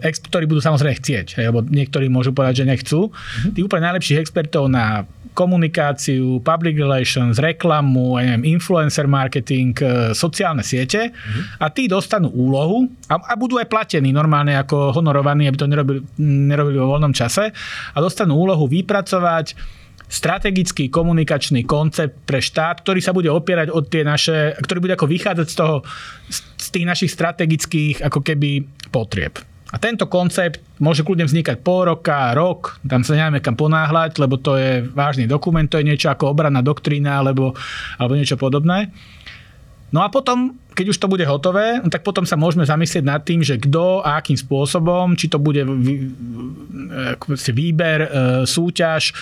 e, 0.04 0.12
ktorí 0.28 0.44
budú 0.44 0.60
samozrejme 0.60 0.94
chcieť, 1.00 1.26
hej, 1.40 1.44
lebo 1.48 1.64
niektorí 1.64 2.12
môžu 2.12 2.36
povedať, 2.36 2.62
že 2.62 2.70
nechcú, 2.70 3.00
mm-hmm. 3.08 3.52
tých 3.56 3.64
úplne 3.64 3.88
najlepších 3.88 4.20
expertov 4.20 4.68
na 4.68 5.08
komunikáciu, 5.38 6.42
public 6.42 6.74
relations, 6.82 7.38
reklamu, 7.38 8.18
ja 8.18 8.34
neviem, 8.34 8.58
influencer 8.58 9.06
marketing, 9.06 9.70
e, 9.78 10.10
sociálne 10.10 10.66
siete 10.66 11.14
mm-hmm. 11.14 11.62
a 11.62 11.66
tí 11.70 11.86
dostanú 11.86 12.34
úlohu 12.34 12.90
a, 13.06 13.22
a 13.22 13.32
budú 13.38 13.62
aj 13.62 13.70
platení 13.70 14.10
normálne 14.10 14.58
ako 14.58 14.98
honorovaní, 14.98 15.46
aby 15.46 15.54
to 15.54 15.70
nerobili, 15.70 16.02
nerobili 16.18 16.82
vo 16.82 16.98
voľnom 16.98 17.14
čase 17.14 17.54
a 17.94 17.96
dostanú 18.02 18.34
úlohu 18.34 18.66
vypracovať 18.66 19.78
strategický 20.08 20.88
komunikačný 20.88 21.68
koncept 21.68 22.24
pre 22.24 22.40
štát, 22.40 22.80
ktorý 22.80 23.00
sa 23.04 23.12
bude 23.12 23.28
opierať 23.28 23.68
od 23.68 23.92
tie 23.92 24.02
naše, 24.02 24.56
ktorý 24.64 24.88
bude 24.88 24.96
ako 24.96 25.06
vychádzať 25.06 25.46
z 25.46 25.56
toho, 25.56 25.76
z 26.56 26.68
tých 26.72 26.88
našich 26.88 27.12
strategických 27.12 28.02
ako 28.02 28.24
keby 28.24 28.64
potrieb. 28.88 29.36
A 29.68 29.76
tento 29.76 30.08
koncept 30.08 30.64
môže 30.80 31.04
kľudne 31.04 31.28
vznikať 31.28 31.60
pol 31.60 31.92
roka, 31.92 32.32
rok, 32.32 32.80
tam 32.88 33.04
sa 33.04 33.12
nemáme 33.12 33.44
kam 33.44 33.52
ponáhľať, 33.52 34.16
lebo 34.16 34.40
to 34.40 34.56
je 34.56 34.80
vážny 34.80 35.28
dokument, 35.28 35.68
to 35.68 35.76
je 35.76 35.84
niečo 35.84 36.08
ako 36.08 36.32
obranná 36.32 36.64
doktrína 36.64 37.20
alebo, 37.20 37.52
alebo 38.00 38.16
niečo 38.16 38.40
podobné. 38.40 38.88
No 39.88 40.04
a 40.04 40.12
potom, 40.12 40.52
keď 40.76 40.92
už 40.92 41.00
to 41.00 41.08
bude 41.08 41.24
hotové, 41.24 41.80
tak 41.88 42.04
potom 42.04 42.28
sa 42.28 42.36
môžeme 42.36 42.68
zamyslieť 42.68 43.04
nad 43.08 43.24
tým, 43.24 43.40
že 43.40 43.56
kto 43.56 44.04
a 44.04 44.20
akým 44.20 44.36
spôsobom, 44.36 45.16
či 45.16 45.32
to 45.32 45.40
bude 45.40 45.64
výber, 47.56 47.98
e, 48.04 48.08
súťaž 48.44 49.02
e, 49.08 49.12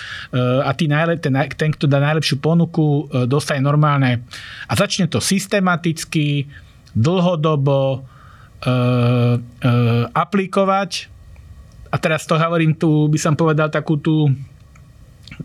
a 0.59 0.71
tí 0.75 0.91
najlep, 0.91 1.23
ten, 1.23 1.35
ten, 1.55 1.71
kto 1.71 1.87
dá 1.87 2.03
najlepšiu 2.03 2.43
ponuku, 2.43 3.07
dostane 3.31 3.63
normálne 3.63 4.27
a 4.67 4.73
začne 4.75 5.07
to 5.07 5.23
systematicky, 5.23 6.51
dlhodobo, 6.97 8.03
aplikovať. 10.17 10.91
A 11.93 11.95
teraz 12.01 12.25
to 12.25 12.35
hovorím 12.35 12.73
tu, 12.73 13.05
by 13.05 13.19
som 13.21 13.37
povedal 13.37 13.69
takú 13.69 14.01
tú 14.01 14.33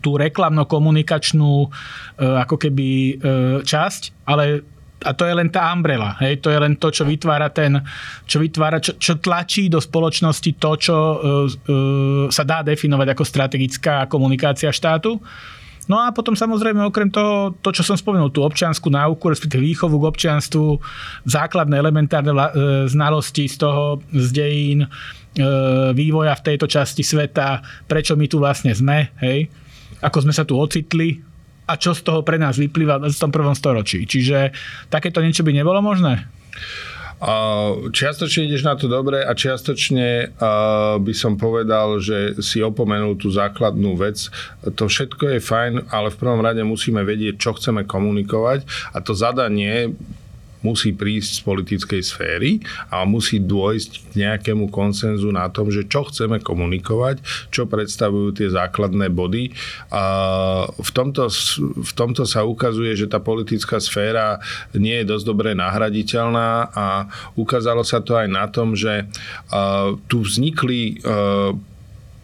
tú 0.00 0.16
reklamno-komunikačnú 0.16 1.68
ako 2.16 2.56
keby 2.56 3.20
časť, 3.60 4.24
ale 4.24 4.64
a 5.02 5.10
to 5.12 5.26
je 5.26 5.34
len 5.34 5.50
tá 5.50 5.68
umbrella, 5.74 6.14
hej, 6.22 6.38
to 6.38 6.48
je 6.50 6.58
len 6.58 6.78
to, 6.78 6.88
čo 6.90 7.02
vytvára 7.02 7.50
ten, 7.50 7.82
čo 8.26 8.38
vytvára, 8.38 8.78
čo, 8.78 8.94
čo 8.96 9.18
tlačí 9.18 9.66
do 9.66 9.82
spoločnosti 9.82 10.50
to, 10.58 10.70
čo 10.78 10.96
uh, 10.96 11.16
uh, 11.46 12.24
sa 12.30 12.42
dá 12.46 12.62
definovať 12.62 13.08
ako 13.12 13.24
strategická 13.26 14.06
komunikácia 14.06 14.70
štátu. 14.70 15.18
No 15.90 15.98
a 15.98 16.14
potom 16.14 16.38
samozrejme 16.38 16.78
okrem 16.86 17.10
toho, 17.10 17.58
to 17.58 17.74
čo 17.74 17.82
som 17.82 17.98
spomenul, 17.98 18.30
tú 18.30 18.46
občianskú 18.46 18.86
náuku, 18.86 19.26
respektíve 19.26 19.66
výchovu 19.66 19.98
k 19.98 20.08
občianstvu, 20.14 20.78
základné 21.26 21.74
elementárne 21.74 22.30
e, 22.30 22.38
znalosti 22.86 23.50
z 23.50 23.66
toho, 23.66 23.98
z 24.14 24.28
dejín, 24.30 24.86
e, 24.86 24.88
vývoja 25.90 26.38
v 26.38 26.44
tejto 26.54 26.70
časti 26.70 27.02
sveta, 27.02 27.66
prečo 27.90 28.14
my 28.14 28.30
tu 28.30 28.38
vlastne 28.38 28.70
sme, 28.70 29.10
hej, 29.26 29.50
ako 29.98 30.22
sme 30.22 30.32
sa 30.34 30.46
tu 30.46 30.54
ocitli 30.54 31.31
a 31.66 31.72
čo 31.78 31.94
z 31.94 32.02
toho 32.02 32.26
pre 32.26 32.38
nás 32.38 32.58
vyplýva 32.58 32.98
v 32.98 33.14
tom 33.14 33.30
prvom 33.30 33.54
storočí. 33.54 34.04
Čiže 34.04 34.50
takéto 34.90 35.22
niečo 35.22 35.46
by 35.46 35.54
nebolo 35.54 35.78
možné? 35.78 36.26
Čiastočne 37.94 38.50
ideš 38.50 38.66
na 38.66 38.74
to 38.74 38.90
dobre 38.90 39.22
a 39.22 39.30
čiastočne 39.30 40.34
by 40.98 41.14
som 41.14 41.38
povedal, 41.38 42.02
že 42.02 42.34
si 42.42 42.58
opomenul 42.58 43.14
tú 43.14 43.30
základnú 43.30 43.94
vec. 43.94 44.26
To 44.66 44.90
všetko 44.90 45.38
je 45.38 45.38
fajn, 45.38 45.94
ale 45.94 46.10
v 46.10 46.18
prvom 46.18 46.42
rade 46.42 46.66
musíme 46.66 47.06
vedieť, 47.06 47.38
čo 47.38 47.54
chceme 47.54 47.86
komunikovať 47.86 48.66
a 48.90 48.98
to 48.98 49.14
zadanie 49.14 49.94
musí 50.62 50.94
prísť 50.94 51.30
z 51.38 51.40
politickej 51.42 52.02
sféry 52.02 52.50
a 52.88 53.02
musí 53.04 53.42
dôjsť 53.42 53.90
k 54.10 54.12
nejakému 54.26 54.70
konsenzu 54.70 55.30
na 55.34 55.46
tom, 55.50 55.68
že 55.68 55.86
čo 55.86 56.06
chceme 56.06 56.38
komunikovať, 56.38 57.20
čo 57.50 57.66
predstavujú 57.66 58.34
tie 58.34 58.48
základné 58.48 59.10
body. 59.10 59.52
A 59.92 60.04
v, 60.70 60.90
tomto, 60.94 61.28
v 61.82 61.92
tomto 61.92 62.24
sa 62.24 62.46
ukazuje, 62.46 62.94
že 62.94 63.10
tá 63.10 63.18
politická 63.18 63.82
sféra 63.82 64.38
nie 64.72 65.02
je 65.02 65.10
dosť 65.10 65.24
dobre 65.26 65.50
nahraditeľná 65.52 66.72
a 66.72 66.86
ukázalo 67.34 67.82
sa 67.82 68.00
to 68.00 68.16
aj 68.16 68.28
na 68.30 68.46
tom, 68.48 68.78
že 68.78 69.06
tu 70.06 70.22
vznikli 70.22 71.02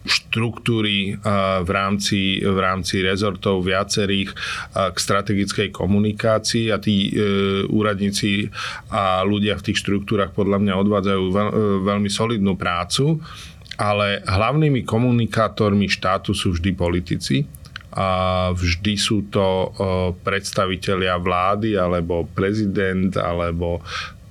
štruktúry 0.09 1.15
v 1.63 1.69
rámci, 1.69 2.41
v 2.41 2.59
rámci 2.59 3.05
rezortov 3.05 3.61
viacerých 3.63 4.33
k 4.73 4.97
strategickej 4.97 5.69
komunikácii. 5.69 6.73
A 6.73 6.77
tí 6.81 7.13
e, 7.13 7.65
úradníci 7.69 8.49
a 8.89 9.21
ľudia 9.23 9.55
v 9.57 9.65
tých 9.71 9.81
štruktúrach 9.85 10.33
podľa 10.33 10.57
mňa 10.59 10.73
odvádzajú 10.75 11.23
e, 11.23 11.33
veľmi 11.85 12.09
solidnú 12.09 12.57
prácu, 12.57 13.21
ale 13.79 14.25
hlavnými 14.25 14.83
komunikátormi 14.83 15.87
štátu 15.87 16.35
sú 16.35 16.57
vždy 16.57 16.71
politici. 16.75 17.45
A 17.89 18.49
vždy 18.53 18.93
sú 19.01 19.29
to 19.33 19.45
e, 19.45 19.67
predstavitelia 20.21 21.17
vlády 21.17 21.73
alebo 21.73 22.29
prezident 22.29 23.09
alebo 23.17 23.81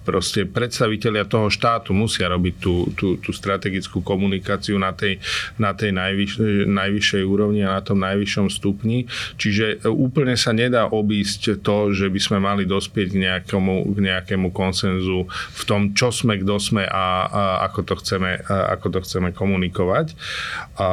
proste 0.08 0.48
predstavitelia 0.48 1.28
toho 1.28 1.52
štátu 1.52 1.92
musia 1.92 2.32
robiť 2.32 2.54
tú, 2.56 2.88
tú, 2.96 3.20
tú 3.20 3.30
strategickú 3.36 4.00
komunikáciu 4.00 4.80
na 4.80 4.96
tej, 4.96 5.20
na 5.60 5.76
tej 5.76 5.92
najvyš, 5.92 6.64
najvyššej 6.64 7.22
úrovni 7.28 7.60
a 7.68 7.76
na 7.76 7.84
tom 7.84 8.00
najvyššom 8.00 8.48
stupni. 8.48 9.04
Čiže 9.36 9.84
úplne 9.84 10.32
sa 10.40 10.56
nedá 10.56 10.88
obísť 10.88 11.60
to, 11.60 11.92
že 11.92 12.08
by 12.08 12.20
sme 12.24 12.38
mali 12.40 12.64
dospieť 12.64 13.12
k 13.12 13.20
nejakému, 13.28 13.92
k 13.92 13.98
nejakému 14.00 14.48
konsenzu 14.48 15.28
v 15.28 15.62
tom, 15.68 15.92
čo 15.92 16.08
sme, 16.08 16.40
kto 16.40 16.56
sme 16.56 16.88
a, 16.88 17.28
a 17.28 17.42
ako, 17.68 17.84
to 17.84 17.94
chceme, 18.00 18.40
a 18.48 18.72
ako 18.80 18.86
to 18.96 18.98
chceme 19.04 19.28
komunikovať. 19.36 20.16
A, 20.80 20.88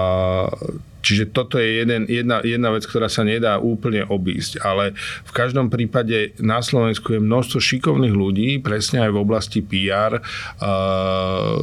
Čiže 1.06 1.30
toto 1.30 1.62
je 1.62 1.86
jeden, 1.86 2.10
jedna, 2.10 2.42
jedna 2.42 2.74
vec, 2.74 2.90
ktorá 2.90 3.06
sa 3.06 3.22
nedá 3.22 3.62
úplne 3.62 4.02
obísť. 4.10 4.58
Ale 4.66 4.98
v 5.22 5.32
každom 5.38 5.70
prípade 5.70 6.34
na 6.42 6.66
Slovensku 6.66 7.14
je 7.14 7.22
množstvo 7.22 7.62
šikovných 7.62 8.16
ľudí, 8.18 8.58
presne 8.58 9.06
aj 9.06 9.14
v 9.14 9.22
oblasti 9.22 9.62
PR, 9.62 10.18
uh, 10.18 11.62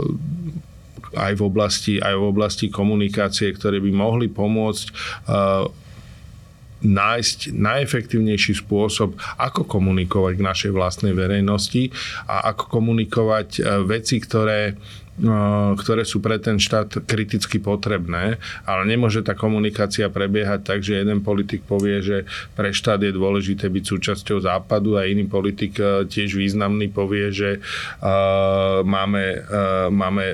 aj 1.19 1.33
v 1.35 1.43
oblasti, 1.43 1.99
aj 1.99 2.15
v 2.15 2.25
oblasti 2.25 2.71
komunikácie, 2.71 3.51
ktoré 3.51 3.83
by 3.83 3.91
mohli 3.91 4.31
pomôcť 4.31 4.87
uh, 5.27 5.67
nájsť 6.83 7.55
najefektívnejší 7.55 8.59
spôsob, 8.59 9.15
ako 9.39 9.67
komunikovať 9.67 10.33
k 10.35 10.47
našej 10.47 10.71
vlastnej 10.75 11.15
verejnosti 11.15 11.95
a 12.27 12.55
ako 12.55 12.79
komunikovať 12.79 13.49
uh, 13.59 13.83
veci, 13.87 14.19
ktoré 14.19 14.79
ktoré 15.77 16.09
sú 16.09 16.25
pre 16.25 16.41
ten 16.41 16.57
štát 16.57 17.05
kriticky 17.05 17.61
potrebné, 17.61 18.41
ale 18.65 18.83
nemôže 18.89 19.21
tá 19.21 19.37
komunikácia 19.37 20.09
prebiehať 20.09 20.61
tak, 20.65 20.81
že 20.81 21.05
jeden 21.05 21.21
politik 21.21 21.69
povie, 21.69 22.01
že 22.01 22.17
pre 22.57 22.73
štát 22.73 23.05
je 23.05 23.13
dôležité 23.13 23.69
byť 23.69 23.85
súčasťou 23.85 24.41
západu 24.41 24.97
a 24.97 25.05
iný 25.05 25.29
politik 25.29 25.77
e, 25.77 26.09
tiež 26.09 26.35
významný 26.35 26.89
povie, 26.89 27.29
že 27.35 27.61
uh, 27.61 28.81
máme, 28.83 29.45
máme 29.93 30.25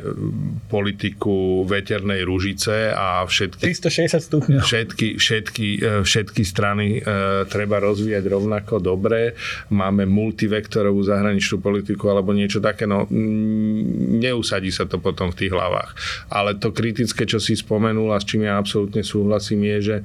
politiku 0.70 1.66
veternej 1.66 2.22
ružice 2.22 2.92
a 2.94 3.26
všetky, 3.26 3.74
360 3.74 4.28
stupňov. 4.28 4.60
Všetky, 4.62 5.08
všetky, 5.20 5.68
všetky 6.04 6.42
strany 6.46 7.02
treba 7.50 7.82
rozvíjať 7.82 8.24
rovnako 8.26 8.80
dobre. 8.80 9.34
Máme 9.72 10.06
multivektorovú 10.08 11.00
zahraničnú 11.04 11.60
politiku 11.60 12.10
alebo 12.10 12.32
niečo 12.32 12.62
také, 12.62 12.88
no 12.88 13.06
neusadí 14.18 14.68
narodí 14.68 14.70
sa 14.78 14.86
to 14.86 15.02
potom 15.02 15.34
v 15.34 15.38
tých 15.44 15.52
hlavách. 15.52 15.90
Ale 16.30 16.54
to 16.54 16.70
kritické, 16.70 17.26
čo 17.26 17.42
si 17.42 17.58
spomenul 17.58 18.14
a 18.14 18.22
s 18.22 18.28
čím 18.28 18.46
ja 18.46 18.54
absolútne 18.54 19.02
súhlasím, 19.02 19.66
je, 19.74 19.78
že 19.82 19.96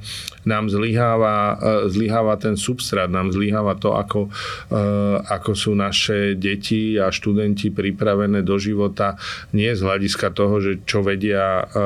nám 0.50 0.68
zlyháva, 0.68 1.56
e, 1.56 1.90
zlyháva 1.94 2.36
ten 2.42 2.58
substrát, 2.58 3.08
nám 3.08 3.30
zlyháva 3.30 3.78
to, 3.78 3.94
ako, 3.94 4.28
e, 4.72 4.80
ako 5.30 5.52
sú 5.54 5.72
naše 5.78 6.36
deti 6.36 6.98
a 6.98 7.14
študenti 7.14 7.70
pripravené 7.70 8.42
do 8.42 8.58
života 8.58 9.16
nie 9.54 9.72
z 9.72 9.82
hľadiska 9.84 10.34
toho, 10.34 10.60
že 10.60 10.72
čo 10.84 11.04
vedia, 11.06 11.64
e, 11.64 11.86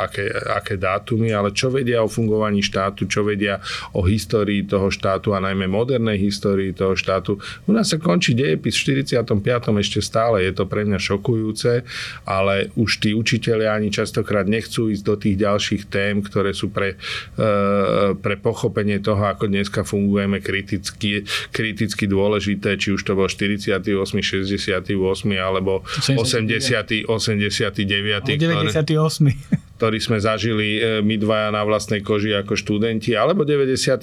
aké, 0.00 0.26
aké 0.52 0.74
dátumy, 0.76 1.32
ale 1.32 1.54
čo 1.54 1.70
vedia 1.70 2.02
o 2.02 2.08
fungovaní 2.08 2.60
štátu, 2.60 3.06
čo 3.06 3.24
vedia 3.24 3.60
o 3.96 4.04
histórii 4.04 4.64
toho 4.64 4.88
štátu 4.88 5.32
a 5.32 5.42
najmä 5.42 5.68
modernej 5.68 6.20
histórii 6.20 6.72
toho 6.72 6.96
štátu. 6.96 7.36
U 7.68 7.70
nás 7.72 7.92
sa 7.92 8.00
končí 8.00 8.32
dejepis 8.32 8.76
v 8.80 9.04
45. 9.04 9.80
ešte 9.80 10.00
stále, 10.00 10.44
je 10.44 10.52
to 10.52 10.64
pre 10.64 10.84
mňa 10.84 10.98
šokujúce 11.00 11.33
šokujúce, 11.34 11.82
ale 12.24 12.70
už 12.78 13.02
tí 13.02 13.10
učiteľia 13.10 13.74
ani 13.74 13.90
častokrát 13.90 14.46
nechcú 14.46 14.88
ísť 14.88 15.02
do 15.02 15.14
tých 15.18 15.36
ďalších 15.42 15.82
tém, 15.90 16.22
ktoré 16.22 16.54
sú 16.54 16.70
pre, 16.70 16.94
e, 17.34 18.14
pre 18.14 18.38
pochopenie 18.38 19.02
toho, 19.02 19.26
ako 19.26 19.50
dneska 19.50 19.82
fungujeme 19.82 20.38
kriticky, 20.38 21.26
kriticky 21.50 22.06
dôležité, 22.06 22.78
či 22.78 22.94
už 22.94 23.02
to 23.02 23.18
bol 23.18 23.26
48., 23.26 23.82
68. 24.22 24.86
alebo 25.34 25.82
80. 25.98 27.10
89. 27.10 28.38
98. 28.38 29.66
Ktoré, 29.73 29.73
ktorý 29.74 29.98
sme 29.98 30.18
zažili 30.22 30.78
e, 30.78 30.80
my 31.02 31.18
dvaja 31.18 31.50
na 31.50 31.66
vlastnej 31.66 31.98
koži 31.98 32.30
ako 32.30 32.54
študenti, 32.54 33.18
alebo 33.18 33.42
98., 33.42 33.98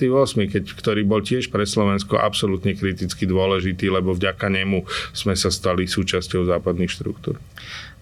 keď, 0.51 0.63
ktorý 0.75 1.01
bol 1.07 1.23
tiež 1.23 1.47
pre 1.47 1.63
Slovensko 1.63 2.19
absolútne 2.19 2.75
kriticky 2.75 3.23
dôležitý, 3.23 3.87
lebo 3.87 4.11
vďaka 4.11 4.51
nemu 4.51 4.83
sme 5.15 5.31
sa 5.39 5.47
stali 5.47 5.87
súčasťou 5.87 6.51
západných 6.51 6.91
štruktúr. 6.91 7.39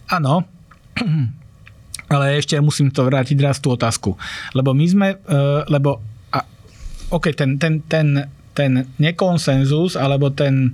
Áno, 0.09 0.49
ale 2.13 2.41
ešte 2.41 2.57
musím 2.57 2.89
to 2.89 3.05
vrátiť 3.05 3.37
raz 3.37 3.61
tú 3.61 3.69
otázku. 3.69 4.17
Lebo 4.57 4.73
my 4.73 4.85
sme, 4.89 5.07
e, 5.13 5.37
lebo 5.69 6.01
a, 6.33 6.41
OK, 7.13 7.37
ten, 7.37 7.61
ten, 7.61 7.85
ten, 7.85 8.25
ten 8.57 8.89
nekonsenzus, 8.97 9.93
alebo 9.93 10.33
ten, 10.33 10.73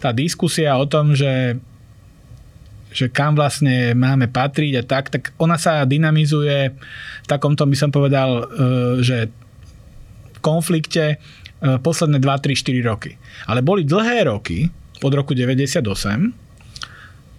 tá 0.00 0.08
diskusia 0.08 0.72
o 0.80 0.88
tom, 0.88 1.12
že 1.12 1.60
že 2.94 3.10
kam 3.10 3.34
vlastne 3.34 3.90
máme 3.98 4.30
patriť 4.30 4.72
a 4.78 4.82
tak, 4.86 5.10
tak 5.10 5.34
ona 5.42 5.58
sa 5.58 5.82
dynamizuje 5.82 6.58
v 6.70 7.26
takomto, 7.26 7.66
by 7.66 7.74
som 7.74 7.90
povedal, 7.90 8.30
e, 8.38 8.42
že 9.02 9.18
v 10.30 10.38
konflikte 10.38 11.04
e, 11.10 11.16
posledné 11.82 12.22
2, 12.22 12.22
3, 12.22 12.54
4 12.54 12.90
roky. 12.90 13.18
Ale 13.50 13.66
boli 13.66 13.82
dlhé 13.82 14.30
roky, 14.30 14.70
od 15.02 15.12
roku 15.12 15.34
98, 15.34 15.82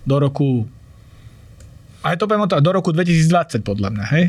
do 0.05 0.15
roku 0.19 0.67
aj 2.05 2.21
to 2.21 2.29
poviem 2.29 2.45
do 2.45 2.69
roku 2.69 2.93
2020 2.93 3.65
podľa 3.65 3.89
mňa, 3.89 4.05
hej, 4.13 4.25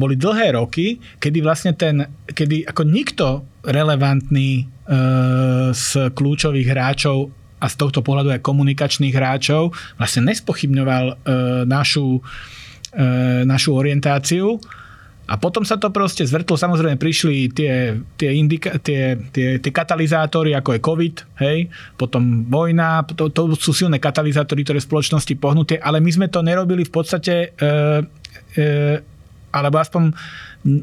boli 0.00 0.16
dlhé 0.16 0.56
roky, 0.56 0.96
kedy 1.20 1.44
vlastne 1.44 1.76
ten, 1.76 2.08
kedy 2.24 2.64
ako 2.64 2.88
nikto 2.88 3.44
relevantný 3.68 4.64
e, 4.64 4.94
z 5.76 6.08
kľúčových 6.16 6.72
hráčov 6.72 7.28
a 7.58 7.66
z 7.66 7.74
tohto 7.74 8.00
pohľadu 8.00 8.34
aj 8.34 8.44
komunikačných 8.46 9.14
hráčov 9.14 9.74
vlastne 9.98 10.30
nespochybňoval 10.30 11.04
e, 11.10 11.14
našu, 11.66 12.22
e, 12.94 13.02
našu 13.44 13.74
orientáciu. 13.74 14.58
A 15.28 15.36
potom 15.36 15.60
sa 15.60 15.76
to 15.76 15.92
proste 15.92 16.24
zvrtlo, 16.24 16.56
samozrejme 16.56 16.96
prišli 16.96 17.52
tie, 17.52 18.00
tie, 18.16 18.30
indika- 18.32 18.80
tie, 18.80 19.12
tie, 19.28 19.60
tie 19.60 19.72
katalizátory, 19.72 20.56
ako 20.56 20.72
je 20.72 20.80
COVID, 20.80 21.14
hej, 21.44 21.58
potom 22.00 22.48
vojna, 22.48 23.04
to, 23.12 23.28
to 23.28 23.52
sú 23.52 23.76
silné 23.76 24.00
katalizátory, 24.00 24.64
ktoré 24.64 24.80
spoločnosti 24.80 25.36
pohnutie, 25.36 25.76
ale 25.84 26.00
my 26.00 26.08
sme 26.08 26.26
to 26.32 26.40
nerobili 26.40 26.80
v 26.88 26.92
podstate, 26.96 27.52
e, 27.60 27.68
e, 28.56 28.64
alebo 29.58 29.82
aspoň 29.82 30.14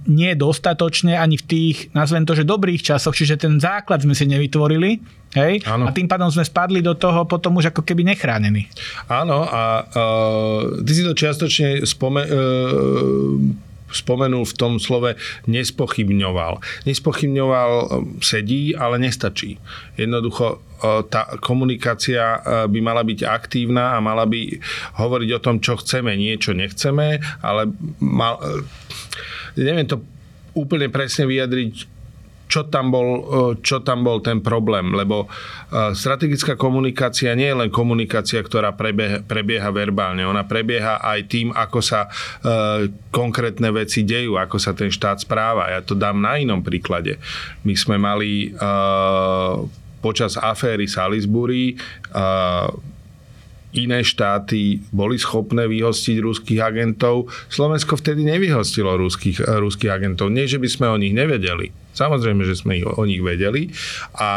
nie 0.07 0.31
dostatočne 0.35 1.19
ani 1.19 1.35
v 1.35 1.45
tých, 1.45 1.77
nazvem 1.91 2.23
to, 2.23 2.33
že 2.33 2.47
dobrých 2.47 2.81
časoch, 2.81 3.15
čiže 3.15 3.35
ten 3.35 3.59
základ 3.59 4.01
sme 4.01 4.15
si 4.15 4.23
nevytvorili, 4.23 5.03
hej, 5.35 5.61
ano. 5.67 5.87
a 5.87 5.89
tým 5.91 6.07
pádom 6.07 6.31
sme 6.31 6.47
spadli 6.47 6.79
do 6.79 6.95
toho 6.95 7.27
potom 7.27 7.59
už 7.59 7.75
ako 7.75 7.83
keby 7.83 8.07
nechránení. 8.07 8.71
Áno, 9.11 9.43
a 9.43 9.83
uh, 9.83 10.79
ty 10.81 10.91
si 10.95 11.03
to 11.03 11.11
čiastočne 11.11 11.83
spome- 11.83 12.27
uh, 12.27 13.74
spomenul 13.95 14.43
v 14.43 14.57
tom 14.59 14.77
slove 14.77 15.15
nespochybňoval. 15.47 16.59
Nespochybňoval 16.83 17.71
um, 17.71 17.87
sedí, 18.19 18.75
ale 18.75 18.99
nestačí. 18.99 19.55
Jednoducho 19.95 20.59
uh, 20.59 21.01
tá 21.07 21.39
komunikácia 21.39 22.21
uh, 22.21 22.67
by 22.67 22.79
mala 22.83 23.07
byť 23.07 23.23
aktívna 23.23 23.95
a 23.95 24.03
mala 24.03 24.27
by 24.27 24.59
hovoriť 24.99 25.29
o 25.31 25.43
tom, 25.43 25.63
čo 25.63 25.79
chceme, 25.79 26.11
niečo 26.19 26.51
nechceme, 26.51 27.23
ale 27.39 27.71
mal, 28.03 28.37
neviem 29.55 29.87
to 29.87 30.03
úplne 30.55 30.87
presne 30.91 31.27
vyjadriť, 31.27 31.94
čo 32.45 32.69
tam 32.69 32.93
bol, 32.93 33.09
e, 33.09 33.21
čo 33.65 33.81
tam 33.81 34.05
bol 34.05 34.21
ten 34.21 34.39
problém, 34.39 34.93
lebo 34.93 35.25
e, 35.25 35.93
strategická 35.97 36.53
komunikácia 36.53 37.33
nie 37.33 37.49
je 37.49 37.59
len 37.65 37.69
komunikácia, 37.73 38.41
ktorá 38.41 38.73
prebieha, 38.77 39.25
prebieha 39.25 39.69
verbálne, 39.73 40.23
ona 40.25 40.45
prebieha 40.45 41.01
aj 41.01 41.19
tým, 41.25 41.47
ako 41.51 41.79
sa 41.81 42.05
e, 42.05 42.09
konkrétne 43.09 43.73
veci 43.73 44.05
dejú, 44.05 44.37
ako 44.37 44.57
sa 44.61 44.77
ten 44.77 44.93
štát 44.93 45.25
správa. 45.25 45.73
Ja 45.73 45.81
to 45.81 45.97
dám 45.97 46.21
na 46.21 46.37
inom 46.37 46.61
príklade. 46.61 47.17
My 47.65 47.73
sme 47.73 47.97
mali 47.97 48.53
počas 50.03 50.37
aféry 50.37 50.85
Salisbury 50.85 51.79
iné 53.75 54.01
štáty 54.01 54.79
boli 54.89 55.19
schopné 55.19 55.67
vyhostiť 55.67 56.17
ruských 56.23 56.59
agentov. 56.63 57.27
Slovensko 57.51 57.99
vtedy 57.99 58.23
nevyhostilo 58.23 58.95
ruských, 58.95 59.43
ruských 59.43 59.91
agentov. 59.91 60.31
Nie, 60.31 60.47
že 60.47 60.57
by 60.57 60.67
sme 60.71 60.87
o 60.89 60.97
nich 60.97 61.11
nevedeli. 61.11 61.71
Samozrejme, 61.95 62.43
že 62.43 62.59
sme 62.59 62.83
o 62.83 63.03
nich 63.07 63.23
vedeli 63.23 63.71
a, 64.19 64.33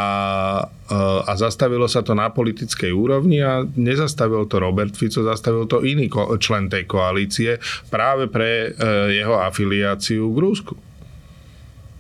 a 1.27 1.33
zastavilo 1.35 1.91
sa 1.91 2.07
to 2.07 2.15
na 2.15 2.31
politickej 2.31 2.95
úrovni 2.95 3.43
a 3.43 3.67
nezastavil 3.67 4.47
to 4.47 4.63
Robert 4.63 4.95
Fico, 4.95 5.27
zastavil 5.27 5.67
to 5.67 5.83
iný 5.83 6.07
člen 6.39 6.71
tej 6.71 6.87
koalície 6.87 7.59
práve 7.91 8.31
pre 8.31 8.71
e, 8.71 8.87
jeho 9.11 9.43
afiliáciu 9.43 10.31
k 10.31 10.39
Rusku. 10.39 10.75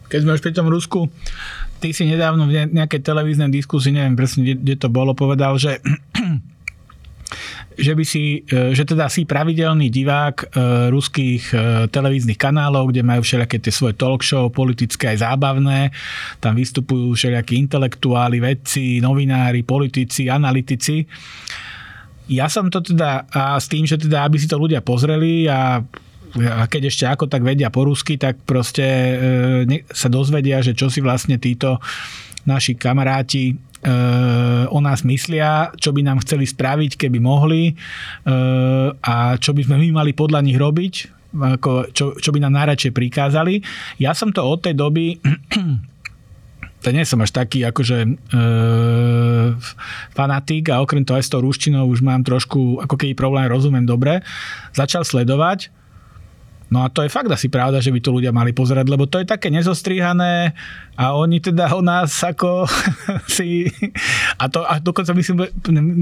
Keď 0.06 0.18
sme 0.22 0.38
už 0.38 0.42
pri 0.46 0.54
tom 0.54 0.70
Rusku, 0.70 1.10
ty 1.82 1.90
si 1.90 2.06
nedávno 2.06 2.46
v 2.46 2.70
nejakej 2.70 3.02
televíznej 3.02 3.50
diskusii, 3.50 3.98
neviem 3.98 4.14
presne, 4.14 4.46
kde, 4.46 4.54
kde 4.62 4.74
to 4.78 4.88
bolo, 4.94 5.10
povedal, 5.18 5.58
že 5.58 5.82
že 7.78 7.94
by 7.94 8.04
si, 8.04 8.42
e, 8.42 8.74
že 8.74 8.82
teda 8.82 9.06
si 9.06 9.22
pravidelný 9.22 9.86
divák 9.86 10.36
e, 10.42 10.46
ruských 10.90 11.42
e, 11.54 11.56
televíznych 11.86 12.34
kanálov, 12.34 12.90
kde 12.90 13.06
majú 13.06 13.22
všelijaké 13.22 13.62
tie 13.62 13.70
svoje 13.70 13.94
talk 13.94 14.26
show, 14.26 14.50
politické 14.50 15.14
aj 15.14 15.22
zábavné. 15.22 15.94
Tam 16.42 16.58
vystupujú 16.58 17.14
všelijakí 17.14 17.54
intelektuáli, 17.54 18.42
vedci, 18.42 18.98
novinári, 18.98 19.62
politici, 19.62 20.26
analytici. 20.26 21.06
Ja 22.28 22.50
som 22.50 22.66
to 22.66 22.82
teda, 22.82 23.30
a 23.30 23.56
s 23.56 23.70
tým, 23.70 23.86
že 23.86 23.96
teda, 23.96 24.26
aby 24.26 24.36
si 24.36 24.50
to 24.50 24.58
ľudia 24.58 24.82
pozreli 24.82 25.46
a 25.48 25.80
a 26.28 26.68
keď 26.68 26.92
ešte 26.92 27.08
ako 27.08 27.24
tak 27.24 27.40
vedia 27.40 27.72
po 27.72 27.88
rusky, 27.88 28.20
tak 28.20 28.44
proste 28.44 28.84
sa 29.88 30.12
dozvedia, 30.12 30.60
že 30.60 30.76
čo 30.76 30.92
si 30.92 31.00
vlastne 31.00 31.40
títo 31.40 31.80
naši 32.44 32.76
kamaráti 32.76 33.56
o 34.68 34.78
nás 34.82 35.06
myslia, 35.06 35.70
čo 35.78 35.94
by 35.94 36.02
nám 36.02 36.18
chceli 36.26 36.50
spraviť, 36.50 36.98
keby 36.98 37.18
mohli 37.22 37.70
e, 37.70 37.74
a 38.98 39.38
čo 39.38 39.54
by 39.54 39.62
sme 39.62 39.76
my 39.78 40.02
mali 40.02 40.10
podľa 40.10 40.42
nich 40.42 40.58
robiť, 40.58 40.94
ako, 41.38 41.94
čo, 41.94 42.04
čo 42.18 42.30
by 42.34 42.42
nám 42.42 42.58
najradšej 42.58 42.90
prikázali. 42.90 43.62
Ja 44.02 44.18
som 44.18 44.34
to 44.34 44.42
od 44.42 44.66
tej 44.66 44.74
doby 44.74 45.14
to 46.82 46.94
nie 46.94 47.02
som 47.02 47.18
až 47.22 47.34
taký 47.34 47.66
akože 47.66 47.98
e, 48.06 48.10
fanatik 50.14 50.70
a 50.70 50.78
okrem 50.78 51.02
toho 51.02 51.18
aj 51.18 51.26
s 51.26 51.32
tou 51.32 51.42
ruštinou 51.42 51.90
už 51.90 52.06
mám 52.06 52.22
trošku, 52.22 52.82
ako 52.82 52.94
keby 52.94 53.18
problém 53.18 53.50
rozumiem 53.50 53.82
dobre, 53.82 54.22
začal 54.74 55.02
sledovať 55.02 55.74
No 56.68 56.84
a 56.84 56.92
to 56.92 57.00
je 57.00 57.08
fakt 57.08 57.32
asi 57.32 57.48
pravda, 57.48 57.80
že 57.80 57.88
by 57.88 58.00
to 58.04 58.12
ľudia 58.12 58.28
mali 58.28 58.52
pozerať, 58.52 58.84
lebo 58.92 59.08
to 59.08 59.16
je 59.16 59.26
také 59.28 59.48
nezostrihané 59.48 60.52
a 61.00 61.16
oni 61.16 61.40
teda 61.40 61.72
o 61.72 61.80
nás 61.80 62.12
ako 62.20 62.68
si... 63.36 63.72
A 64.36 64.52
to 64.52 64.68
a 64.68 64.76
dokonca 64.76 65.16
myslím, 65.16 65.48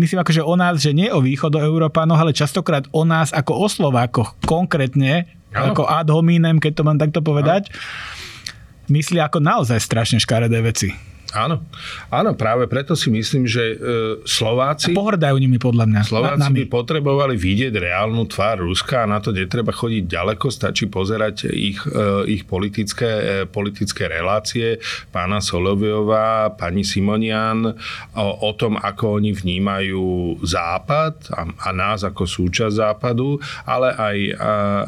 myslím 0.02 0.18
ako, 0.26 0.32
že 0.34 0.42
o 0.42 0.54
nás, 0.58 0.82
že 0.82 0.90
nie 0.90 1.06
o 1.14 1.22
východo 1.22 1.62
Európanoch, 1.62 2.18
ale 2.18 2.34
častokrát 2.34 2.90
o 2.90 3.06
nás 3.06 3.30
ako 3.30 3.62
o 3.62 3.66
Slovákoch 3.70 4.42
konkrétne, 4.42 5.30
ano. 5.54 5.70
ako 5.70 5.82
ad 5.86 6.10
hominem, 6.10 6.58
keď 6.58 6.82
to 6.82 6.86
mám 6.86 6.98
takto 6.98 7.22
povedať, 7.22 7.70
ano. 7.70 8.90
myslí 8.90 9.22
ako 9.22 9.38
naozaj 9.38 9.78
strašne 9.78 10.18
škaredé 10.18 10.58
veci. 10.66 11.15
Áno, 11.34 11.66
áno, 12.12 12.38
práve 12.38 12.70
preto 12.70 12.94
si 12.94 13.10
myslím, 13.10 13.50
že 13.50 13.74
e, 13.74 13.76
Slováci... 14.22 14.94
A 14.94 14.98
pohrdajú 14.98 15.36
nimi 15.42 15.58
podľa 15.58 15.90
mňa. 15.90 16.00
Slováci 16.06 16.50
by 16.54 16.64
potrebovali 16.70 17.34
vidieť 17.34 17.74
reálnu 17.74 18.30
tvár 18.30 18.62
Ruska 18.62 19.02
a 19.02 19.10
na 19.10 19.18
to 19.18 19.34
netreba 19.34 19.74
chodiť 19.74 20.06
ďaleko, 20.06 20.46
stačí 20.48 20.86
pozerať 20.86 21.50
ich, 21.50 21.82
e, 21.82 22.30
ich 22.30 22.42
politické, 22.46 23.10
e, 23.10 23.24
politické 23.50 24.06
relácie 24.06 24.78
pána 25.10 25.42
Soloviova, 25.42 26.54
pani 26.54 26.86
Simonian 26.86 27.74
o, 28.14 28.26
o 28.46 28.50
tom, 28.54 28.78
ako 28.78 29.18
oni 29.18 29.34
vnímajú 29.34 30.38
Západ 30.46 31.34
a, 31.34 31.42
a 31.48 31.68
nás 31.74 32.06
ako 32.06 32.22
súčasť 32.22 32.74
Západu, 32.76 33.40
ale 33.66 33.88
aj, 33.96 34.18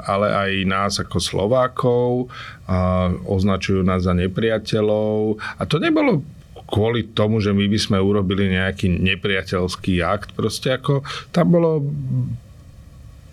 ale 0.06 0.28
aj 0.28 0.50
nás 0.68 0.92
ako 1.00 1.18
Slovákov, 1.18 2.30
a 2.68 3.08
označujú 3.24 3.80
nás 3.80 4.04
za 4.04 4.12
nepriateľov. 4.12 5.40
A 5.56 5.62
to 5.64 5.80
nebolo 5.80 6.20
kvôli 6.68 7.16
tomu, 7.16 7.40
že 7.40 7.56
my 7.56 7.64
by 7.64 7.78
sme 7.80 7.96
urobili 7.96 8.52
nejaký 8.52 8.92
nepriateľský 8.92 10.04
akt. 10.04 10.36
Proste 10.36 10.76
ako 10.76 11.00
tam 11.32 11.56
bolo 11.56 11.80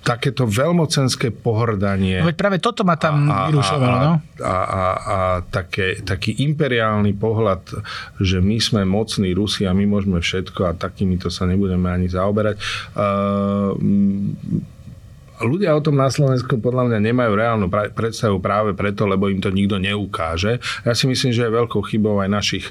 takéto 0.06 0.46
veľmocenské 0.46 1.34
pohrdanie. 1.34 2.22
No 2.22 2.30
veď 2.30 2.38
práve 2.38 2.58
toto 2.62 2.86
ma 2.86 2.94
tam 2.94 3.26
vyrušovalo, 3.26 3.98
no. 4.06 4.14
A, 4.46 4.54
a, 4.54 4.84
a 4.94 5.18
také, 5.50 6.06
taký 6.06 6.46
imperiálny 6.46 7.18
pohľad, 7.18 7.66
že 8.22 8.38
my 8.38 8.62
sme 8.62 8.86
mocní 8.86 9.34
Rusi 9.34 9.66
a 9.66 9.74
my 9.74 9.90
môžeme 9.90 10.22
všetko 10.22 10.62
a 10.70 10.78
takýmito 10.78 11.34
sa 11.34 11.50
nebudeme 11.50 11.90
ani 11.90 12.06
zaoberať. 12.06 12.62
Uh, 12.94 13.74
ľudia 15.42 15.76
o 15.76 15.84
tom 15.84 16.00
na 16.00 16.08
Slovensku 16.08 16.62
podľa 16.64 16.88
mňa 16.88 17.00
nemajú 17.12 17.32
reálnu 17.36 17.68
predstavu 17.92 18.40
práve 18.40 18.72
preto, 18.72 19.04
lebo 19.04 19.28
im 19.28 19.44
to 19.44 19.52
nikto 19.52 19.76
neukáže. 19.82 20.64
Ja 20.88 20.94
si 20.96 21.10
myslím, 21.12 21.36
že 21.36 21.48
je 21.48 21.58
veľkou 21.58 21.82
chybou 21.92 22.24
aj 22.24 22.30
našich, 22.32 22.66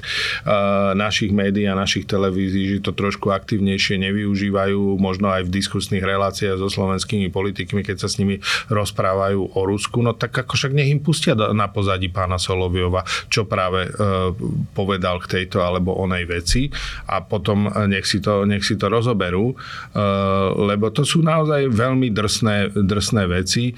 uh, 0.47 0.97
našich 0.97 1.29
médií 1.29 1.69
a 1.69 1.77
našich 1.77 2.09
televízií, 2.09 2.77
že 2.77 2.85
to 2.85 2.97
trošku 2.97 3.29
aktívnejšie 3.29 4.01
nevyužívajú, 4.01 4.97
možno 4.97 5.29
aj 5.29 5.45
v 5.45 5.53
diskusných 5.61 6.01
reláciách 6.01 6.57
so 6.57 6.71
slovenskými 6.71 7.29
politikmi, 7.29 7.85
keď 7.85 8.01
sa 8.01 8.09
s 8.09 8.17
nimi 8.17 8.41
rozprávajú 8.73 9.53
o 9.53 9.61
Rusku, 9.67 10.01
no 10.01 10.17
tak 10.17 10.33
ako 10.33 10.57
však 10.57 10.73
nech 10.73 10.89
im 10.89 11.03
pustia 11.03 11.35
na 11.35 11.69
pozadí 11.69 12.09
pána 12.09 12.41
Soloviova, 12.41 13.05
čo 13.29 13.45
práve 13.45 13.91
uh, 13.91 14.33
povedal 14.73 15.21
k 15.21 15.41
tejto 15.41 15.61
alebo 15.61 15.93
onej 15.99 16.25
veci 16.25 16.67
a 17.05 17.21
potom 17.21 17.69
nech 17.85 18.07
si 18.07 18.23
to, 18.23 18.47
nech 18.47 18.63
si 18.65 18.77
to 18.79 18.89
rozoberú, 18.89 19.53
lebo 20.55 20.89
to 20.93 21.03
sú 21.03 21.21
naozaj 21.21 21.67
veľmi 21.71 22.13
drsné 22.13 22.54
drsné 22.73 23.23
veci. 23.27 23.73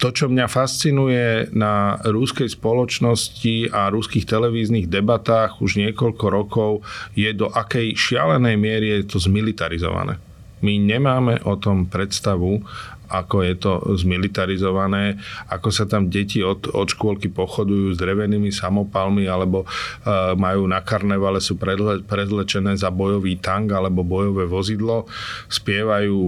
To, 0.00 0.08
čo 0.08 0.32
mňa 0.32 0.48
fascinuje 0.48 1.52
na 1.52 2.00
rúskej 2.00 2.48
spoločnosti 2.48 3.68
a 3.68 3.92
rúských 3.92 4.24
televíznych 4.24 4.88
debatách 4.88 5.60
už 5.60 5.76
niekoľko 5.76 6.26
rokov, 6.32 6.72
je 7.12 7.28
do 7.36 7.52
akej 7.52 7.92
šialenej 7.92 8.56
miery 8.56 8.86
je 8.96 9.12
to 9.12 9.18
zmilitarizované. 9.20 10.16
My 10.64 10.80
nemáme 10.80 11.44
o 11.44 11.56
tom 11.60 11.84
predstavu, 11.84 12.64
ako 13.10 13.42
je 13.42 13.54
to 13.58 13.72
zmilitarizované, 13.98 15.18
ako 15.50 15.68
sa 15.74 15.84
tam 15.90 16.06
deti 16.06 16.40
od, 16.46 16.70
od 16.70 16.86
škôlky 16.86 17.26
pochodujú 17.26 17.92
s 17.94 17.98
drevenými 17.98 18.54
samopalmi 18.54 19.26
alebo 19.26 19.66
uh, 19.66 20.38
majú 20.38 20.70
na 20.70 20.78
karnevale 20.80 21.42
sú 21.42 21.58
predle, 21.58 22.06
predlečené 22.06 22.78
za 22.78 22.94
bojový 22.94 23.42
tank 23.42 23.74
alebo 23.74 24.06
bojové 24.06 24.46
vozidlo, 24.46 25.10
spievajú 25.50 26.18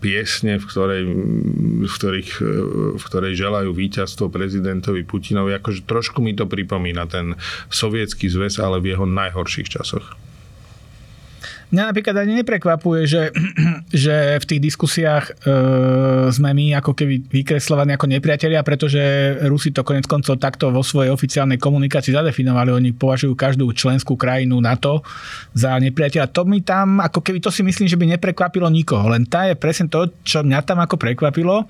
piesne, 0.00 0.56
v 0.56 0.64
ktorej, 0.64 1.02
v 1.84 1.92
ktorých, 1.92 2.30
v 2.96 3.02
ktorej 3.02 3.32
želajú 3.36 3.70
víťazstvo 3.76 4.32
prezidentovi 4.32 5.04
Putinovi. 5.04 5.52
Akože 5.52 5.84
trošku 5.84 6.24
mi 6.24 6.32
to 6.32 6.48
pripomína 6.48 7.04
ten 7.06 7.36
sovietský 7.68 8.32
zväz, 8.32 8.56
ale 8.56 8.80
v 8.80 8.96
jeho 8.96 9.04
najhorších 9.04 9.68
časoch. 9.68 10.31
Mňa 11.72 11.88
napríklad 11.88 12.16
ani 12.20 12.44
neprekvapuje, 12.44 13.08
že, 13.08 13.22
že 14.04 14.36
v 14.36 14.44
tých 14.44 14.60
diskusiách 14.60 15.24
e, 15.24 15.32
sme 16.28 16.52
my 16.52 16.76
ako 16.84 16.92
keby 16.92 17.32
vykreslovaní 17.32 17.96
ako 17.96 18.12
nepriatelia, 18.12 18.60
pretože 18.60 19.00
Rusi 19.48 19.72
to 19.72 19.80
konec 19.80 20.04
koncov 20.04 20.36
takto 20.36 20.68
vo 20.68 20.84
svojej 20.84 21.08
oficiálnej 21.08 21.56
komunikácii 21.56 22.12
zadefinovali. 22.12 22.76
Oni 22.76 22.90
považujú 22.92 23.32
každú 23.32 23.72
členskú 23.72 24.20
krajinu 24.20 24.60
NATO 24.60 25.00
za 25.56 25.72
nepriateľa. 25.80 26.28
To 26.36 26.44
mi 26.44 26.60
tam, 26.60 27.00
ako 27.00 27.24
keby 27.24 27.40
to 27.40 27.48
si 27.48 27.64
myslím, 27.64 27.88
že 27.88 27.96
by 27.96 28.04
neprekvapilo 28.20 28.68
nikoho. 28.68 29.08
Len 29.08 29.24
tá 29.24 29.48
je 29.48 29.56
presne 29.56 29.88
to, 29.88 30.12
čo 30.28 30.44
mňa 30.44 30.60
tam 30.68 30.76
ako 30.84 31.00
prekvapilo 31.00 31.64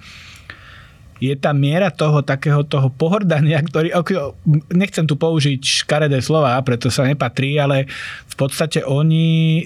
je 1.23 1.39
tá 1.39 1.55
miera 1.55 1.87
toho 1.95 2.19
takého 2.27 2.67
toho 2.67 2.91
pohordania, 2.91 3.63
ktorý, 3.63 3.95
nechcem 4.75 5.07
tu 5.07 5.15
použiť 5.15 5.87
škaredé 5.87 6.19
slova, 6.19 6.59
preto 6.67 6.91
sa 6.91 7.07
nepatrí, 7.07 7.63
ale 7.63 7.87
v 8.27 8.35
podstate 8.35 8.83
oni 8.83 9.63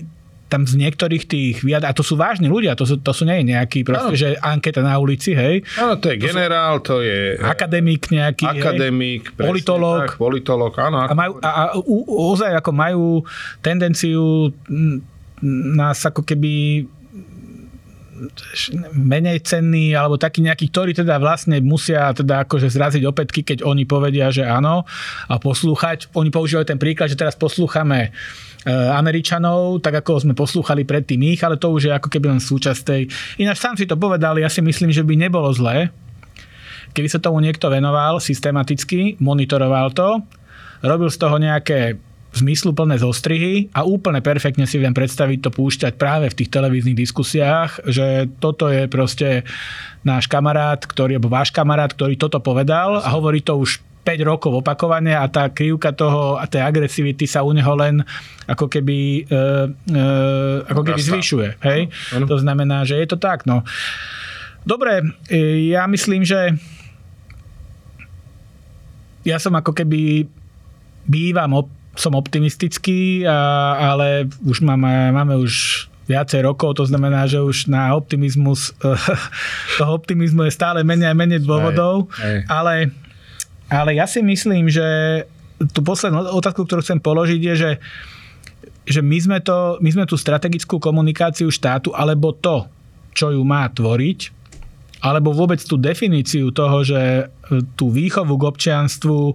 tam 0.46 0.62
z 0.62 0.78
niektorých 0.78 1.24
tých 1.26 1.54
vyjad... 1.66 1.82
A 1.86 1.92
to 1.92 2.06
sú 2.06 2.14
vážni 2.14 2.46
ľudia, 2.46 2.78
to 2.78 2.86
sú, 2.86 3.02
to 3.02 3.10
sú 3.10 3.26
nie 3.26 3.50
nejaký 3.50 3.82
proste, 3.82 4.14
no. 4.14 4.18
že 4.18 4.28
anketa 4.38 4.78
na 4.82 4.94
ulici, 4.96 5.34
hej. 5.34 5.66
Áno, 5.74 5.98
to 5.98 6.14
je 6.14 6.22
to 6.22 6.30
generál, 6.30 6.78
to 6.78 7.02
je... 7.02 7.34
Akademik 7.42 8.06
nejaký, 8.08 8.46
Akademik, 8.46 9.34
hej, 9.34 9.42
politolog. 9.42 10.06
Tak, 10.06 10.22
politolog, 10.22 10.72
áno. 10.78 11.02
A, 11.02 11.14
majú, 11.14 11.32
a, 11.42 11.50
a 11.50 11.62
ozaj 12.06 12.54
ako 12.62 12.70
majú 12.70 13.04
tendenciu 13.58 14.54
nás 15.42 16.00
ako 16.00 16.24
keby 16.24 16.86
menej 18.94 19.44
cenný, 19.44 19.92
alebo 19.92 20.16
taký 20.16 20.44
nejaký, 20.44 20.72
ktorí 20.72 20.92
teda 20.96 21.20
vlastne 21.20 21.60
musia 21.60 22.10
teda 22.16 22.48
akože 22.48 22.68
zraziť 22.72 23.02
opätky, 23.04 23.44
keď 23.44 23.62
oni 23.62 23.84
povedia, 23.84 24.32
že 24.32 24.44
áno 24.44 24.88
a 25.28 25.34
poslúchať. 25.36 26.12
Oni 26.16 26.32
používajú 26.32 26.66
ten 26.66 26.80
príklad, 26.80 27.12
že 27.12 27.18
teraz 27.18 27.36
poslúchame 27.36 28.14
E, 28.66 28.74
Američanov, 28.74 29.78
tak 29.78 30.02
ako 30.02 30.26
sme 30.26 30.34
poslúchali 30.34 30.82
predtým 30.82 31.22
ich, 31.30 31.38
ale 31.46 31.54
to 31.54 31.70
už 31.70 31.86
je 31.86 31.92
ako 31.94 32.10
keby 32.10 32.34
len 32.34 32.42
súčasť 32.42 32.80
tej. 32.82 33.02
Ináč 33.38 33.62
sám 33.62 33.78
si 33.78 33.86
to 33.86 33.94
povedal, 33.94 34.34
ja 34.42 34.50
si 34.50 34.58
myslím, 34.58 34.90
že 34.90 35.06
by 35.06 35.14
nebolo 35.14 35.46
zlé, 35.54 35.94
keby 36.90 37.06
sa 37.06 37.22
tomu 37.22 37.38
niekto 37.38 37.70
venoval 37.70 38.18
systematicky, 38.18 39.22
monitoroval 39.22 39.94
to, 39.94 40.18
robil 40.82 41.06
z 41.06 41.18
toho 41.22 41.38
nejaké 41.38 41.94
zmysluplné 42.36 43.00
zostrihy 43.00 43.72
a 43.72 43.88
úplne 43.88 44.20
perfektne 44.20 44.68
si 44.68 44.76
viem 44.76 44.92
predstaviť 44.92 45.38
to 45.40 45.50
púšťať 45.50 45.92
práve 45.96 46.28
v 46.28 46.36
tých 46.36 46.52
televíznych 46.52 46.96
diskusiách, 46.96 47.80
že 47.88 48.28
toto 48.38 48.68
je 48.68 48.84
proste 48.86 49.48
náš 50.04 50.28
kamarát, 50.28 50.78
ktorý, 50.78 51.16
alebo 51.16 51.32
váš 51.32 51.50
kamarát, 51.50 51.90
ktorý 51.90 52.14
toto 52.20 52.38
povedal 52.38 53.00
a 53.00 53.08
hovorí 53.10 53.40
to 53.40 53.56
už 53.56 53.80
5 54.06 54.22
rokov 54.22 54.62
opakovane 54.62 55.10
a 55.10 55.26
tá 55.26 55.50
krivka 55.50 55.90
toho 55.90 56.38
a 56.38 56.46
tej 56.46 56.62
agresivity 56.62 57.26
sa 57.26 57.42
u 57.42 57.50
neho 57.50 57.74
len 57.74 58.06
ako 58.46 58.70
keby, 58.70 59.26
e, 59.26 59.42
e, 59.90 60.06
ako 60.70 60.82
keby 60.86 61.00
zvyšuje. 61.02 61.48
Hej? 61.66 61.90
No, 62.14 62.30
to 62.30 62.38
znamená, 62.38 62.86
že 62.86 63.02
je 63.02 63.06
to 63.10 63.18
tak. 63.18 63.42
No. 63.50 63.66
Dobre, 64.62 65.02
e, 65.26 65.74
ja 65.74 65.90
myslím, 65.90 66.22
že 66.22 66.54
ja 69.26 69.42
som 69.42 69.58
ako 69.58 69.74
keby 69.74 70.30
bývam, 71.02 71.66
op, 71.66 71.68
som 71.96 72.14
optimistický, 72.14 73.24
a, 73.24 73.92
ale 73.96 74.28
už 74.44 74.60
máme, 74.62 75.10
máme 75.12 75.40
už 75.40 75.86
viacej 76.06 76.46
rokov, 76.46 76.78
to 76.78 76.84
znamená, 76.86 77.26
že 77.26 77.42
už 77.42 77.66
na 77.66 77.90
optimizmus, 77.96 78.70
toho 79.80 79.92
optimizmu 79.98 80.46
je 80.46 80.54
stále 80.54 80.86
menej 80.86 81.10
a 81.10 81.18
menej 81.18 81.42
dôvodov, 81.42 82.06
aj, 82.14 82.22
aj. 82.22 82.40
ale 82.46 82.74
ale 83.66 83.98
ja 83.98 84.06
si 84.06 84.22
myslím, 84.22 84.70
že 84.70 84.86
tú 85.74 85.82
poslednú 85.82 86.22
otázku, 86.38 86.62
ktorú 86.66 86.84
chcem 86.84 87.00
položiť 87.02 87.40
je, 87.42 87.54
že, 87.56 87.70
že 88.86 89.00
my, 89.02 89.18
sme 89.18 89.38
to, 89.42 89.80
my 89.82 89.90
sme 89.90 90.04
tú 90.06 90.14
strategickú 90.14 90.78
komunikáciu 90.78 91.50
štátu, 91.50 91.90
alebo 91.90 92.30
to, 92.30 92.70
čo 93.16 93.34
ju 93.34 93.42
má 93.42 93.66
tvoriť, 93.66 94.30
alebo 95.02 95.34
vôbec 95.34 95.58
tú 95.64 95.74
definíciu 95.80 96.54
toho, 96.54 96.86
že 96.86 97.32
tú 97.74 97.90
výchovu 97.90 98.38
k 98.38 98.46
občianstvu, 98.46 99.34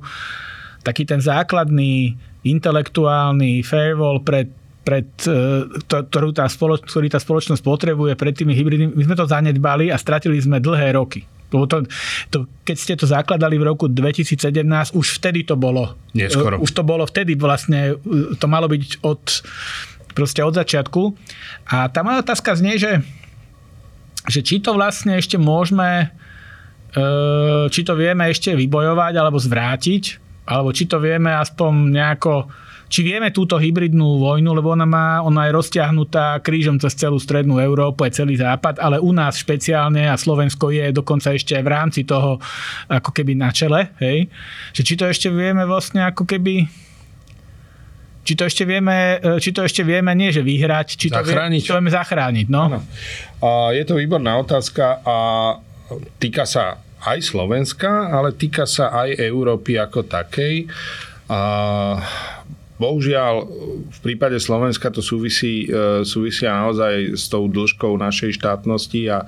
taký 0.81 1.03
ten 1.03 1.19
základný 1.19 2.15
intelektuálny 2.43 3.61
firewall 3.61 4.21
pred 4.25 4.61
pred, 4.81 5.05
e, 5.29 5.69
to, 5.85 5.95
ktorú 6.09 6.33
tá 6.33 6.49
spoloč, 6.49 6.81
ktorý 6.89 7.07
tá 7.13 7.21
spoločnosť 7.21 7.61
potrebuje 7.61 8.17
pred 8.17 8.33
tými 8.33 8.57
hybridnými, 8.57 8.97
my 8.97 9.03
sme 9.05 9.15
to 9.17 9.29
zanedbali 9.29 9.93
a 9.93 9.97
stratili 9.97 10.41
sme 10.41 10.57
dlhé 10.57 10.97
roky. 10.97 11.21
Lebo 11.51 11.67
to, 11.67 11.83
to, 12.31 12.47
keď 12.63 12.75
ste 12.79 12.93
to 12.95 13.05
zakladali 13.05 13.59
v 13.59 13.67
roku 13.67 13.91
2017, 13.91 14.95
už 14.95 15.07
vtedy 15.19 15.43
to 15.43 15.59
bolo. 15.59 15.99
Neskoro. 16.15 16.57
Už 16.63 16.71
to 16.71 16.81
bolo 16.81 17.03
vtedy 17.03 17.35
vlastne, 17.35 17.99
to 18.39 18.45
malo 18.47 18.71
byť 18.71 19.03
od, 19.03 19.21
proste 20.15 20.41
od 20.41 20.55
začiatku. 20.55 21.01
A 21.75 21.91
tá 21.91 22.01
moja 22.01 22.23
otázka 22.23 22.55
znie, 22.55 22.79
že, 22.79 23.03
že 24.31 24.39
či 24.41 24.63
to 24.63 24.71
vlastne 24.71 25.19
ešte 25.19 25.35
môžeme, 25.35 26.07
e, 26.95 27.05
či 27.67 27.83
to 27.83 27.99
vieme 27.99 28.31
ešte 28.31 28.55
vybojovať 28.55 29.13
alebo 29.19 29.35
zvrátiť, 29.35 30.30
alebo 30.51 30.75
či 30.75 30.83
to 30.91 30.99
vieme 30.99 31.31
aspoň 31.31 31.71
nejako 31.87 32.51
či 32.91 33.07
vieme 33.07 33.31
túto 33.31 33.55
hybridnú 33.55 34.19
vojnu, 34.19 34.51
lebo 34.51 34.75
ona, 34.75 34.83
má, 34.83 35.23
ona 35.23 35.47
je 35.47 35.55
rozťahnutá 35.55 36.43
krížom 36.43 36.75
cez 36.75 36.91
celú 36.99 37.15
strednú 37.23 37.55
Európu, 37.55 38.03
aj 38.03 38.19
celý 38.19 38.35
západ, 38.35 38.83
ale 38.83 38.99
u 38.99 39.15
nás 39.15 39.39
špeciálne 39.39 40.11
a 40.11 40.19
Slovensko 40.19 40.75
je 40.75 40.91
dokonca 40.91 41.31
ešte 41.31 41.55
aj 41.55 41.63
v 41.63 41.71
rámci 41.71 42.01
toho 42.03 42.35
ako 42.91 43.15
keby 43.15 43.39
na 43.39 43.55
čele, 43.55 43.95
hej? 44.03 44.27
Že 44.75 44.81
či 44.83 44.93
to 44.99 45.07
ešte 45.07 45.31
vieme 45.31 45.63
vlastne 45.63 46.03
ako 46.03 46.27
keby 46.27 46.67
či 48.21 48.37
to 48.37 48.45
ešte 48.45 48.67
vieme, 48.67 49.17
či 49.41 49.49
to 49.49 49.65
ešte 49.65 49.81
vieme 49.81 50.13
nie, 50.13 50.29
že 50.29 50.45
vyhrať, 50.45 50.87
či 50.93 51.07
to, 51.09 51.17
zachrániť. 51.23 51.57
Vie, 51.57 51.65
či 51.65 51.71
to 51.71 51.77
vieme 51.79 51.89
zachrániť. 51.95 52.45
No. 52.53 52.83
A 53.41 53.73
je 53.73 53.83
to 53.87 53.97
výborná 53.97 54.37
otázka 54.37 55.01
a 55.01 55.17
týka 56.21 56.45
sa 56.45 56.77
aj 57.01 57.33
Slovenska, 57.33 58.13
ale 58.13 58.37
týka 58.37 58.69
sa 58.69 58.93
aj 58.93 59.17
Európy 59.17 59.77
ako 59.77 60.05
takej. 60.05 60.69
A 61.31 61.41
Bohužiaľ, 62.81 63.45
v 63.93 63.99
prípade 64.01 64.41
Slovenska 64.41 64.89
to 64.89 65.05
súvisí, 65.05 65.69
e, 65.69 66.01
súvisia 66.01 66.49
naozaj 66.49 67.13
s 67.13 67.29
tou 67.29 67.45
dĺžkou 67.45 67.93
našej 67.93 68.41
štátnosti 68.41 69.05
a 69.05 69.21
e, 69.21 69.25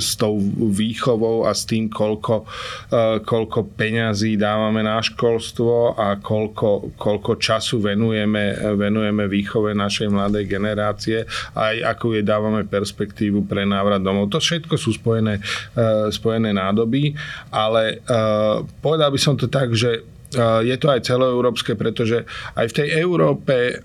s 0.00 0.16
tou 0.16 0.40
výchovou 0.56 1.44
a 1.44 1.52
s 1.52 1.68
tým, 1.68 1.92
koľko, 1.92 2.48
e, 2.88 3.20
koľko 3.20 3.76
peňazí 3.76 4.40
dávame 4.40 4.80
na 4.80 4.96
školstvo 4.96 5.92
a 5.92 6.16
koľko, 6.24 6.96
koľko 6.96 7.36
času 7.36 7.84
venujeme, 7.84 8.56
venujeme 8.80 9.28
výchove 9.28 9.76
našej 9.76 10.08
mladej 10.08 10.48
generácie 10.48 11.28
aj 11.52 11.84
ako 11.84 12.16
jej 12.16 12.24
dávame 12.24 12.64
perspektívu 12.64 13.44
pre 13.44 13.68
návrat 13.68 14.00
domov. 14.00 14.32
To 14.32 14.40
všetko 14.40 14.80
sú 14.80 14.96
spojené, 14.96 15.36
spojené 16.08 16.56
nádoby, 16.56 17.12
ale 17.52 18.00
povedal 18.80 19.12
by 19.12 19.20
som 19.20 19.36
to 19.36 19.50
tak, 19.50 19.76
že 19.76 20.00
je 20.38 20.76
to 20.78 20.86
aj 20.86 21.10
celoeurópske, 21.10 21.74
pretože 21.74 22.22
aj 22.54 22.70
v 22.70 22.76
tej 22.76 22.88
Európe, 23.02 23.82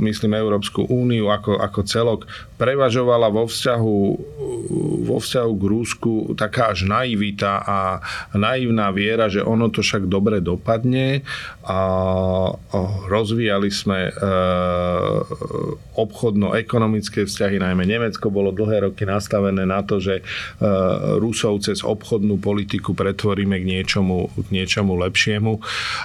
myslím 0.00 0.32
Európsku 0.40 0.88
úniu 0.88 1.28
ako, 1.28 1.60
ako 1.60 1.80
celok, 1.84 2.20
prevažovala 2.54 3.28
vo 3.28 3.44
vzťahu, 3.44 3.98
vo 5.04 5.18
vzťahu 5.18 5.52
k 5.52 5.64
Rúsku 5.68 6.12
taká 6.38 6.72
až 6.72 6.86
naivita 6.86 7.60
a 7.60 7.78
naivná 8.32 8.94
viera, 8.94 9.28
že 9.28 9.44
ono 9.44 9.68
to 9.68 9.82
však 9.82 10.06
dobre 10.06 10.40
dopadne. 10.40 11.26
A 11.66 11.78
rozvíjali 13.10 13.68
sme 13.74 14.08
e, 14.08 14.12
obchodno-ekonomické 15.98 17.26
vzťahy, 17.26 17.58
najmä 17.58 17.84
Nemecko 17.84 18.30
bolo 18.30 18.54
dlhé 18.54 18.86
roky 18.86 19.02
nastavené 19.02 19.66
na 19.66 19.82
to, 19.82 19.98
že 19.98 20.20
e, 20.20 20.22
Rusov 21.18 21.60
cez 21.64 21.82
obchodnú 21.82 22.38
politiku 22.38 22.94
pretvoríme 22.94 23.58
k 23.60 23.64
niečomu, 23.66 24.30
k 24.30 24.48
niečomu 24.54 24.94
lepšiemu 24.94 25.58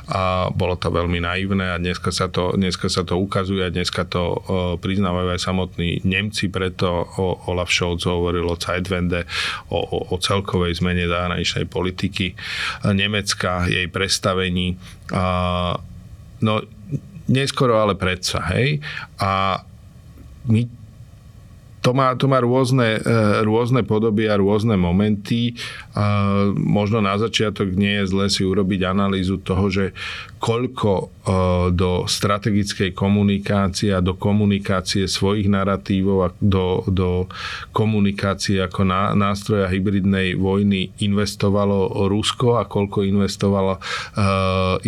a 0.10 0.50
bolo 0.54 0.76
to 0.80 0.90
veľmi 0.90 1.22
naivné 1.22 1.76
a 1.76 1.82
dneska 1.82 2.10
sa 2.10 2.32
to, 2.32 2.56
dneska 2.56 2.88
sa 2.88 3.06
to 3.06 3.20
ukazuje 3.20 3.66
a 3.66 3.74
dneska 3.74 4.08
to 4.08 4.24
uh, 4.24 4.38
priznávajú 4.82 5.28
aj 5.36 5.42
samotní 5.42 5.90
Nemci, 6.08 6.50
preto 6.50 7.06
o, 7.06 7.38
Olaf 7.52 7.70
Scholz 7.70 8.08
hovoril 8.08 8.48
o 8.48 8.58
Zeitwende, 8.58 9.28
o, 9.70 9.80
o, 9.80 9.98
o 10.12 10.16
celkovej 10.18 10.80
zmene 10.80 11.06
zahraničnej 11.06 11.66
politiky 11.70 12.34
Nemecka, 12.88 13.68
jej 13.68 13.86
prestavení. 13.92 14.80
Uh, 15.12 15.78
no, 16.42 16.64
neskoro 17.30 17.78
ale 17.78 17.94
predsa, 17.94 18.42
hej. 18.54 18.82
A 19.22 19.62
my 20.50 20.79
to 21.80 21.96
má, 21.96 22.12
to 22.16 22.28
má 22.28 22.44
rôzne, 22.44 23.00
e, 23.00 23.44
rôzne 23.48 23.88
podoby 23.88 24.28
a 24.28 24.36
rôzne 24.36 24.76
momenty. 24.76 25.56
A 25.96 26.36
možno 26.56 27.00
na 27.00 27.16
začiatok 27.16 27.72
nie 27.72 28.04
je 28.04 28.10
zle 28.12 28.26
si 28.28 28.44
urobiť 28.44 28.84
analýzu 28.84 29.40
toho, 29.40 29.72
že 29.72 29.96
koľko 30.44 30.92
e, 31.00 31.06
do 31.70 32.10
strategickej 32.10 32.98
komunikácie 32.98 33.94
a 33.94 34.02
do 34.02 34.18
komunikácie 34.18 35.06
svojich 35.06 35.46
narratívov 35.52 36.18
a 36.26 36.30
do, 36.42 36.82
do 36.90 37.10
komunikácie 37.70 38.60
ako 38.60 38.88
nástroja 39.14 39.70
hybridnej 39.70 40.34
vojny 40.36 40.90
investovalo 41.00 42.10
Rusko 42.10 42.58
a 42.58 42.66
koľko 42.66 43.06
investovala, 43.06 43.78
e, 43.78 43.82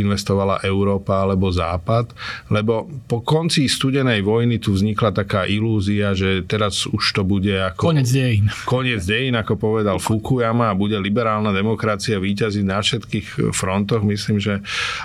investovala 0.01 0.65
Európa 0.65 1.21
alebo 1.21 1.54
Západ. 1.54 2.12
Lebo 2.49 2.89
po 3.06 3.21
konci 3.21 3.69
studenej 3.69 4.25
vojny 4.25 4.58
tu 4.58 4.73
vznikla 4.73 5.13
taká 5.13 5.45
ilúzia, 5.45 6.17
že 6.17 6.41
teraz 6.47 6.89
už 6.89 7.04
to 7.15 7.21
bude 7.21 7.54
ako... 7.54 7.93
Konec 7.93 8.08
dejín. 8.10 8.49
Konec 8.65 9.01
dejín, 9.06 9.38
ako 9.38 9.60
povedal 9.60 10.01
Fukuyama 10.01 10.73
a 10.73 10.77
bude 10.77 10.97
liberálna 10.97 11.54
demokracia 11.54 12.17
výťaziť 12.17 12.65
na 12.65 12.80
všetkých 12.82 13.27
frontoch. 13.54 14.01
Myslím, 14.01 14.41
že 14.41 14.63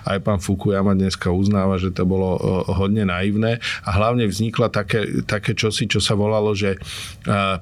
aj 0.09 0.19
pán 0.25 0.41
Fukuyama 0.41 0.97
dneska 0.97 1.26
uznáva, 1.31 1.79
že 1.79 1.95
to 1.95 2.03
bolo 2.05 2.37
hodne 2.71 3.07
naivné. 3.07 3.63
A 3.87 3.91
hlavne 3.95 4.27
vznikla 4.27 4.69
také, 4.71 5.23
také 5.25 5.55
čosi, 5.55 5.87
čo 5.87 6.03
sa 6.03 6.19
volalo, 6.19 6.53
že 6.53 6.77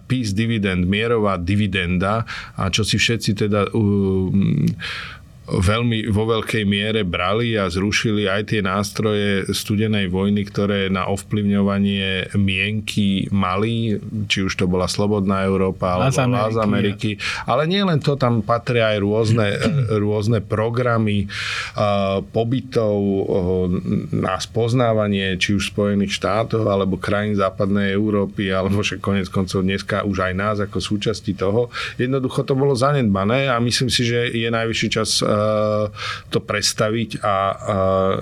peace 0.09 0.33
dividend, 0.33 0.89
mierová 0.89 1.37
dividenda. 1.41 2.25
A 2.57 2.73
čo 2.73 2.83
si 2.83 2.97
všetci 2.97 3.47
teda 3.47 3.71
uh, 3.73 4.29
veľmi 5.45 6.09
vo 6.09 6.25
veľkej 6.25 6.65
miere 6.65 7.05
brali 7.05 7.53
a 7.61 7.69
zrušili 7.69 8.25
aj 8.25 8.55
tie 8.55 8.61
nástroje 8.65 9.45
studenej 9.53 10.09
vojny, 10.09 10.49
ktoré 10.49 10.89
na 10.89 11.05
ovplyvňovanie 11.13 12.33
mienky 12.41 13.29
mali, 13.29 14.01
či 14.25 14.47
už 14.47 14.57
to 14.57 14.65
bola 14.65 14.89
Slobodná 14.89 15.45
Európa 15.45 16.01
alebo 16.01 16.17
Lás 16.33 16.57
Ameriky. 16.57 17.21
Ale 17.45 17.69
nie 17.69 17.85
len 17.85 18.01
to, 18.01 18.17
tam 18.17 18.41
patria 18.41 18.97
aj 18.97 18.99
rôzne, 19.05 19.49
rôzne 20.05 20.41
programy 20.41 21.29
pobytov 22.33 22.97
na 24.17 24.41
spoznávanie 24.41 25.37
či 25.37 25.61
už 25.61 25.77
Spojených 25.77 26.17
štátov 26.17 26.65
alebo 26.65 26.97
krajín 26.97 27.37
západnej 27.37 27.93
Európy 27.93 28.49
alebo 28.49 28.81
však 28.81 29.03
konec 29.03 29.29
koncov 29.29 29.61
dneska 29.61 30.09
už 30.09 30.31
aj 30.31 30.33
nás 30.33 30.57
ako 30.63 30.81
súčasti 30.81 31.37
toho. 31.37 31.69
Jednoducho 32.01 32.49
to 32.49 32.57
bolo 32.57 32.73
zanedbané 32.73 33.51
a 33.53 33.61
myslím 33.61 33.93
si, 33.93 34.09
že 34.09 34.33
je 34.33 34.49
najvyšší 34.49 34.89
čas 34.89 35.21
Eh, 35.25 35.34
to 36.31 36.39
prestaviť 36.39 37.21
a 37.23 37.37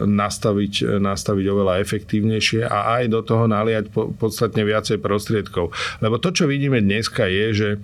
nastaviť, 0.03 1.01
nastaviť 1.01 1.45
oveľa 1.49 1.83
efektívnejšie 1.83 2.65
a 2.67 3.01
aj 3.01 3.05
do 3.13 3.21
toho 3.21 3.45
naliať 3.47 3.93
podstatne 3.93 4.63
viacej 4.63 4.99
prostriedkov. 5.03 5.75
Lebo 6.01 6.17
to, 6.19 6.31
čo 6.33 6.45
vidíme 6.49 6.81
dneska 6.81 7.27
je, 7.29 7.47
že 7.53 7.71
eh, 7.77 7.81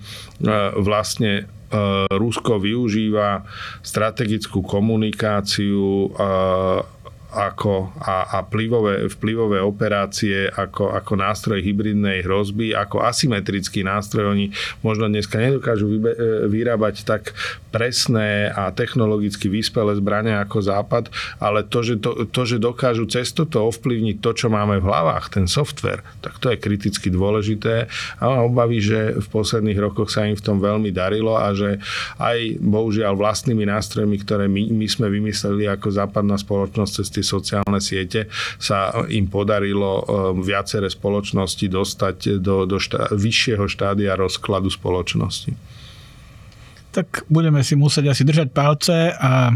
vlastne 0.79 1.45
eh, 1.45 2.05
Rusko 2.09 2.59
využíva 2.61 3.45
strategickú 3.85 4.61
komunikáciu 4.65 6.13
ako, 7.29 7.93
a, 8.01 8.25
a 8.25 8.37
plivové, 8.41 9.05
vplyvové 9.05 9.61
operácie 9.61 10.49
ako, 10.49 10.97
ako 10.97 11.13
nástroj 11.13 11.61
hybridnej 11.61 12.25
hrozby, 12.25 12.73
ako 12.73 13.05
asymetrický 13.05 13.85
nástroj. 13.85 14.33
Oni 14.33 14.49
možno 14.81 15.05
dneska 15.05 15.37
nedokážu 15.37 15.85
vybe, 15.85 16.11
e, 16.17 16.17
vyrábať 16.49 17.05
tak 17.05 17.37
presné 17.69 18.49
a 18.49 18.73
technologicky 18.73 19.45
vyspelé 19.45 19.93
zbrania 20.01 20.41
ako 20.41 20.57
Západ, 20.57 21.13
ale 21.37 21.61
to 21.69 21.85
že, 21.85 22.01
to, 22.01 22.25
to, 22.25 22.41
že 22.49 22.57
dokážu 22.57 23.05
cez 23.05 23.29
toto 23.29 23.61
ovplyvniť 23.69 24.17
to, 24.25 24.33
čo 24.33 24.47
máme 24.49 24.81
v 24.81 24.89
hlavách, 24.89 25.29
ten 25.29 25.45
software, 25.45 26.01
tak 26.25 26.41
to 26.41 26.49
je 26.49 26.57
kriticky 26.57 27.13
dôležité 27.13 27.85
a 28.17 28.23
mám 28.25 28.49
obavy, 28.49 28.81
že 28.81 29.21
v 29.21 29.27
posledných 29.29 29.77
rokoch 29.77 30.09
sa 30.09 30.25
im 30.25 30.33
v 30.33 30.41
tom 30.41 30.57
veľmi 30.57 30.89
darilo 30.89 31.37
a 31.37 31.53
že 31.53 31.77
aj 32.17 32.57
bohužiaľ 32.57 33.13
vlastnými 33.13 33.69
nástrojmi, 33.69 34.17
ktoré 34.25 34.49
my, 34.49 34.73
my 34.73 34.87
sme 34.89 35.13
vymysleli 35.13 35.69
ako 35.69 35.93
západná 35.93 36.33
spoločnosť 36.41 36.93
cez 36.97 37.18
tie 37.19 37.25
sociálne 37.27 37.83
siete 37.83 38.31
sa 38.55 39.03
im 39.11 39.27
podarilo 39.27 39.99
um, 39.99 40.39
viaceré 40.39 40.87
spoločnosti 40.87 41.67
dostať 41.67 42.39
do, 42.39 42.63
do 42.63 42.79
štá, 42.79 43.11
vyššieho 43.11 43.67
štádia 43.67 44.15
rozkladu 44.15 44.71
spoločnosti. 44.71 45.51
Tak 46.95 47.27
budeme 47.27 47.59
si 47.61 47.75
musieť 47.75 48.15
asi 48.15 48.23
držať 48.23 48.55
palce 48.55 49.11
a, 49.13 49.51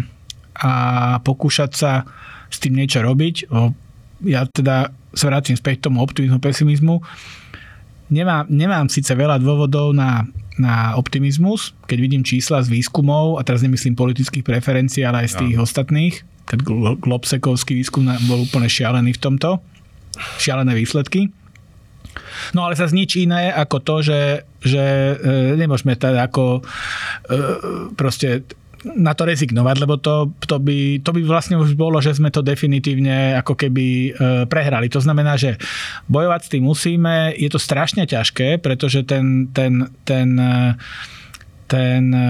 a 0.60 0.71
pokúšať 1.23 1.71
sa 1.71 2.06
s 2.52 2.62
tým 2.62 2.78
niečo 2.78 3.02
robiť. 3.02 3.49
Ja 4.30 4.45
teda 4.45 4.93
sa 5.17 5.26
vrátim 5.34 5.58
späť 5.58 5.82
k 5.82 5.86
tomu 5.89 6.06
optimizmu, 6.06 6.38
pesimizmu. 6.38 7.02
Nemám, 8.13 8.45
nemám 8.45 8.86
síce 8.93 9.10
veľa 9.17 9.41
dôvodov 9.41 9.97
na, 9.97 10.30
na 10.62 10.93
optimizmus, 10.93 11.73
keď 11.89 11.97
vidím 11.97 12.21
čísla 12.21 12.62
z 12.62 12.69
výskumov, 12.69 13.41
a 13.41 13.45
teraz 13.45 13.65
nemyslím 13.65 13.97
politických 13.97 14.45
preferencií, 14.45 15.02
ale 15.02 15.26
aj 15.26 15.34
z 15.34 15.36
tých 15.41 15.56
ja. 15.58 15.62
ostatných, 15.65 16.15
keď 16.54 16.62
Globsekovský 17.02 17.74
výskum 17.82 18.06
bol 18.30 18.46
úplne 18.46 18.70
šialený 18.70 19.18
v 19.18 19.22
tomto. 19.26 19.58
Šialené 20.38 20.78
výsledky. 20.78 21.34
No 22.54 22.70
ale 22.70 22.78
sa 22.78 22.86
nič 22.86 23.18
iné 23.18 23.50
ako 23.50 23.78
to, 23.82 23.96
že, 24.06 24.22
že 24.62 24.84
e, 25.18 25.58
nemôžeme 25.58 25.98
teda 25.98 26.30
ako 26.30 26.62
e, 26.62 27.42
proste 27.98 28.46
na 28.84 29.16
to 29.16 29.24
rezignovať, 29.24 29.76
lebo 29.80 29.96
to, 29.96 30.36
to, 30.44 30.60
by, 30.60 31.00
to 31.00 31.10
by 31.16 31.22
vlastne 31.24 31.56
už 31.56 31.74
bolo, 31.74 32.04
že 32.04 32.20
sme 32.20 32.30
to 32.30 32.44
definitívne 32.44 33.39
ako 33.39 33.56
keby 33.56 33.88
e, 33.88 34.10
prehrali. 34.46 34.92
To 34.92 35.00
znamená, 35.00 35.39
že 35.39 35.56
bojovať 36.12 36.42
s 36.44 36.52
tým 36.52 36.63
musíme, 36.68 37.32
je 37.34 37.48
to 37.48 37.58
strašne 37.58 38.04
ťažké, 38.04 38.60
pretože 38.60 39.08
ten, 39.08 39.48
ten, 39.56 39.88
ten, 40.04 40.36
e, 40.36 40.76
ten, 41.72 42.04
e, 42.12 42.30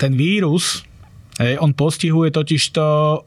ten 0.00 0.12
vírus, 0.16 0.87
Hej, 1.38 1.62
on 1.62 1.70
postihuje 1.70 2.34
totiž 2.34 2.62
to 2.74 2.88
e, 3.14 3.18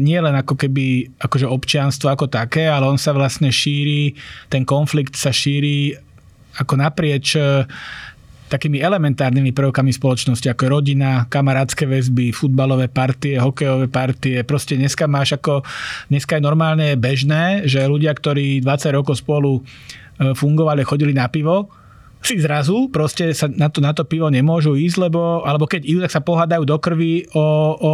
nie 0.00 0.16
len 0.16 0.32
ako 0.32 0.56
keby 0.56 1.12
akože 1.20 1.44
občianstvo 1.44 2.08
ako 2.08 2.26
také, 2.32 2.64
ale 2.72 2.88
on 2.88 2.96
sa 2.96 3.12
vlastne 3.12 3.52
šíri, 3.52 4.16
ten 4.48 4.64
konflikt 4.64 5.12
sa 5.12 5.28
šíri 5.28 5.92
ako 6.56 6.74
naprieč 6.80 7.36
e, 7.36 7.68
takými 8.48 8.80
elementárnymi 8.80 9.52
prvkami 9.52 9.92
spoločnosti, 9.92 10.48
ako 10.48 10.80
rodina, 10.80 11.28
kamarátske 11.28 11.84
väzby, 11.84 12.32
futbalové 12.32 12.88
partie, 12.88 13.36
hokejové 13.36 13.92
partie. 13.92 14.40
Proste 14.40 14.80
dneska 14.80 15.04
máš 15.04 15.36
ako, 15.36 15.60
dneska 16.08 16.40
je 16.40 16.46
normálne 16.48 16.96
bežné, 16.96 17.68
že 17.68 17.84
ľudia, 17.84 18.16
ktorí 18.16 18.64
20 18.64 18.96
rokov 18.96 19.20
spolu 19.20 19.60
e, 19.60 20.32
fungovali, 20.32 20.80
chodili 20.80 21.12
na 21.12 21.28
pivo, 21.28 21.68
si 22.22 22.38
zrazu 22.42 22.90
proste 22.90 23.30
sa 23.32 23.46
na 23.46 23.70
to, 23.70 23.78
na 23.78 23.94
to 23.94 24.02
pivo 24.02 24.26
nemôžu 24.28 24.74
ísť, 24.74 25.08
lebo, 25.08 25.46
alebo 25.46 25.64
keď 25.70 25.82
idú, 25.86 25.98
tak 26.02 26.12
sa 26.12 26.22
pohádajú 26.22 26.62
do 26.66 26.76
krvi 26.82 27.30
o, 27.32 27.46
o 27.78 27.92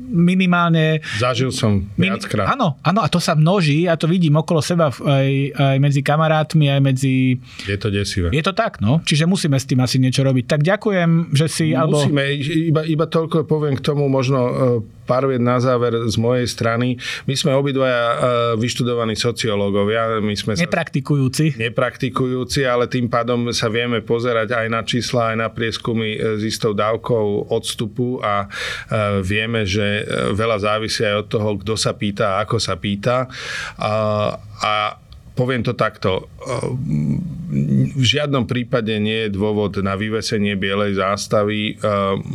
minimálne... 0.00 1.04
Zažil 1.20 1.52
som 1.52 1.84
viackrát. 1.94 2.48
Min, 2.48 2.54
áno, 2.56 2.68
áno, 2.80 3.00
a 3.04 3.08
to 3.12 3.20
sa 3.20 3.36
množí, 3.36 3.84
a 3.84 3.94
to 3.94 4.08
vidím 4.08 4.40
okolo 4.40 4.64
seba 4.64 4.88
aj, 4.90 5.28
aj 5.54 5.76
medzi 5.76 6.00
kamarátmi, 6.00 6.72
aj 6.72 6.80
medzi... 6.80 7.36
Je 7.68 7.76
to 7.76 7.92
desivé. 7.92 8.32
Je 8.32 8.42
to 8.42 8.56
tak, 8.56 8.80
no. 8.80 9.04
Čiže 9.04 9.28
musíme 9.28 9.60
s 9.60 9.68
tým 9.68 9.78
asi 9.84 10.00
niečo 10.00 10.24
robiť. 10.24 10.44
Tak 10.48 10.60
ďakujem, 10.64 11.36
že 11.36 11.46
si... 11.46 11.76
Musíme, 11.76 11.78
alebo... 11.78 11.98
iba, 12.42 12.82
iba 12.88 13.06
toľko 13.06 13.44
poviem 13.44 13.76
k 13.76 13.84
tomu 13.84 14.08
možno 14.08 14.38
e, 14.40 14.52
pár 15.04 15.26
vied 15.26 15.42
na 15.42 15.58
záver 15.58 16.08
z 16.08 16.16
mojej 16.16 16.46
strany. 16.46 16.96
My 17.26 17.34
sme 17.36 17.52
obidvaja 17.54 18.02
e, 18.02 18.16
vyštudovaní 18.62 19.14
sociológovia. 19.18 20.22
My 20.22 20.34
sme 20.34 20.56
nepraktikujúci. 20.56 21.54
Sa, 21.54 21.70
nepraktikujúci, 21.70 22.62
ale 22.62 22.86
tým 22.86 23.10
pádom 23.10 23.49
sa 23.52 23.68
vieme 23.68 24.00
pozerať 24.00 24.54
aj 24.54 24.66
na 24.70 24.82
čísla, 24.82 25.34
aj 25.34 25.36
na 25.36 25.48
prieskumy 25.50 26.16
e, 26.16 26.18
s 26.38 26.42
istou 26.46 26.72
dávkou 26.72 27.50
odstupu 27.50 28.22
a 28.22 28.46
e, 28.46 28.48
vieme, 29.22 29.66
že 29.66 30.06
veľa 30.32 30.58
závisí 30.62 31.02
aj 31.04 31.26
od 31.26 31.28
toho, 31.28 31.50
kto 31.60 31.74
sa 31.76 31.92
pýta 31.94 32.38
a 32.38 32.46
ako 32.46 32.56
sa 32.56 32.74
pýta. 32.78 33.28
A, 33.76 33.92
a 34.60 34.74
poviem 35.40 35.64
to 35.64 35.72
takto. 35.72 36.28
V 37.96 38.04
žiadnom 38.04 38.44
prípade 38.44 38.92
nie 39.00 39.24
je 39.24 39.32
dôvod 39.32 39.80
na 39.80 39.96
vyvesenie 39.96 40.52
bielej 40.52 41.00
zástavy. 41.00 41.80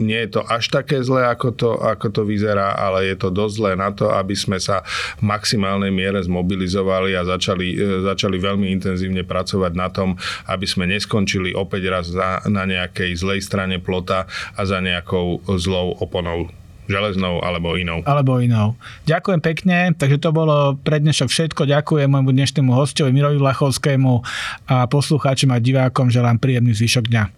Nie 0.02 0.26
je 0.26 0.30
to 0.34 0.42
až 0.42 0.74
také 0.74 1.06
zlé, 1.06 1.30
ako 1.30 1.54
to, 1.54 1.70
ako 1.78 2.10
to 2.10 2.22
vyzerá, 2.26 2.74
ale 2.74 3.06
je 3.14 3.16
to 3.22 3.30
dosť 3.30 3.54
zlé 3.54 3.72
na 3.78 3.94
to, 3.94 4.10
aby 4.10 4.34
sme 4.34 4.58
sa 4.58 4.82
v 5.22 5.30
maximálnej 5.30 5.94
miere 5.94 6.18
zmobilizovali 6.26 7.14
a 7.14 7.22
začali, 7.22 7.78
začali 8.10 8.42
veľmi 8.42 8.74
intenzívne 8.74 9.22
pracovať 9.22 9.72
na 9.78 9.94
tom, 9.94 10.18
aby 10.50 10.66
sme 10.66 10.90
neskončili 10.90 11.54
opäť 11.54 11.94
raz 11.94 12.06
na, 12.10 12.42
na 12.50 12.66
nejakej 12.66 13.14
zlej 13.22 13.46
strane 13.46 13.78
plota 13.78 14.26
a 14.58 14.62
za 14.66 14.82
nejakou 14.82 15.46
zlou 15.62 15.94
oponou 16.02 16.50
železnou 16.88 17.44
alebo 17.44 17.76
inou. 17.76 18.02
Alebo 18.08 18.40
inou. 18.40 18.80
Ďakujem 19.04 19.42
pekne, 19.44 19.78
takže 19.94 20.18
to 20.22 20.30
bolo 20.32 20.80
pre 20.80 21.04
dnešok 21.04 21.28
všetko. 21.28 21.68
Ďakujem 21.68 22.08
môjmu 22.08 22.32
dnešnému 22.32 22.72
hostovi 22.72 23.12
Mirovi 23.12 23.38
Vlachovskému 23.42 24.24
a 24.72 24.88
poslucháčom 24.88 25.52
a 25.52 25.60
divákom 25.60 26.08
želám 26.08 26.40
príjemný 26.40 26.72
zvyšok 26.72 27.12
dňa. 27.12 27.36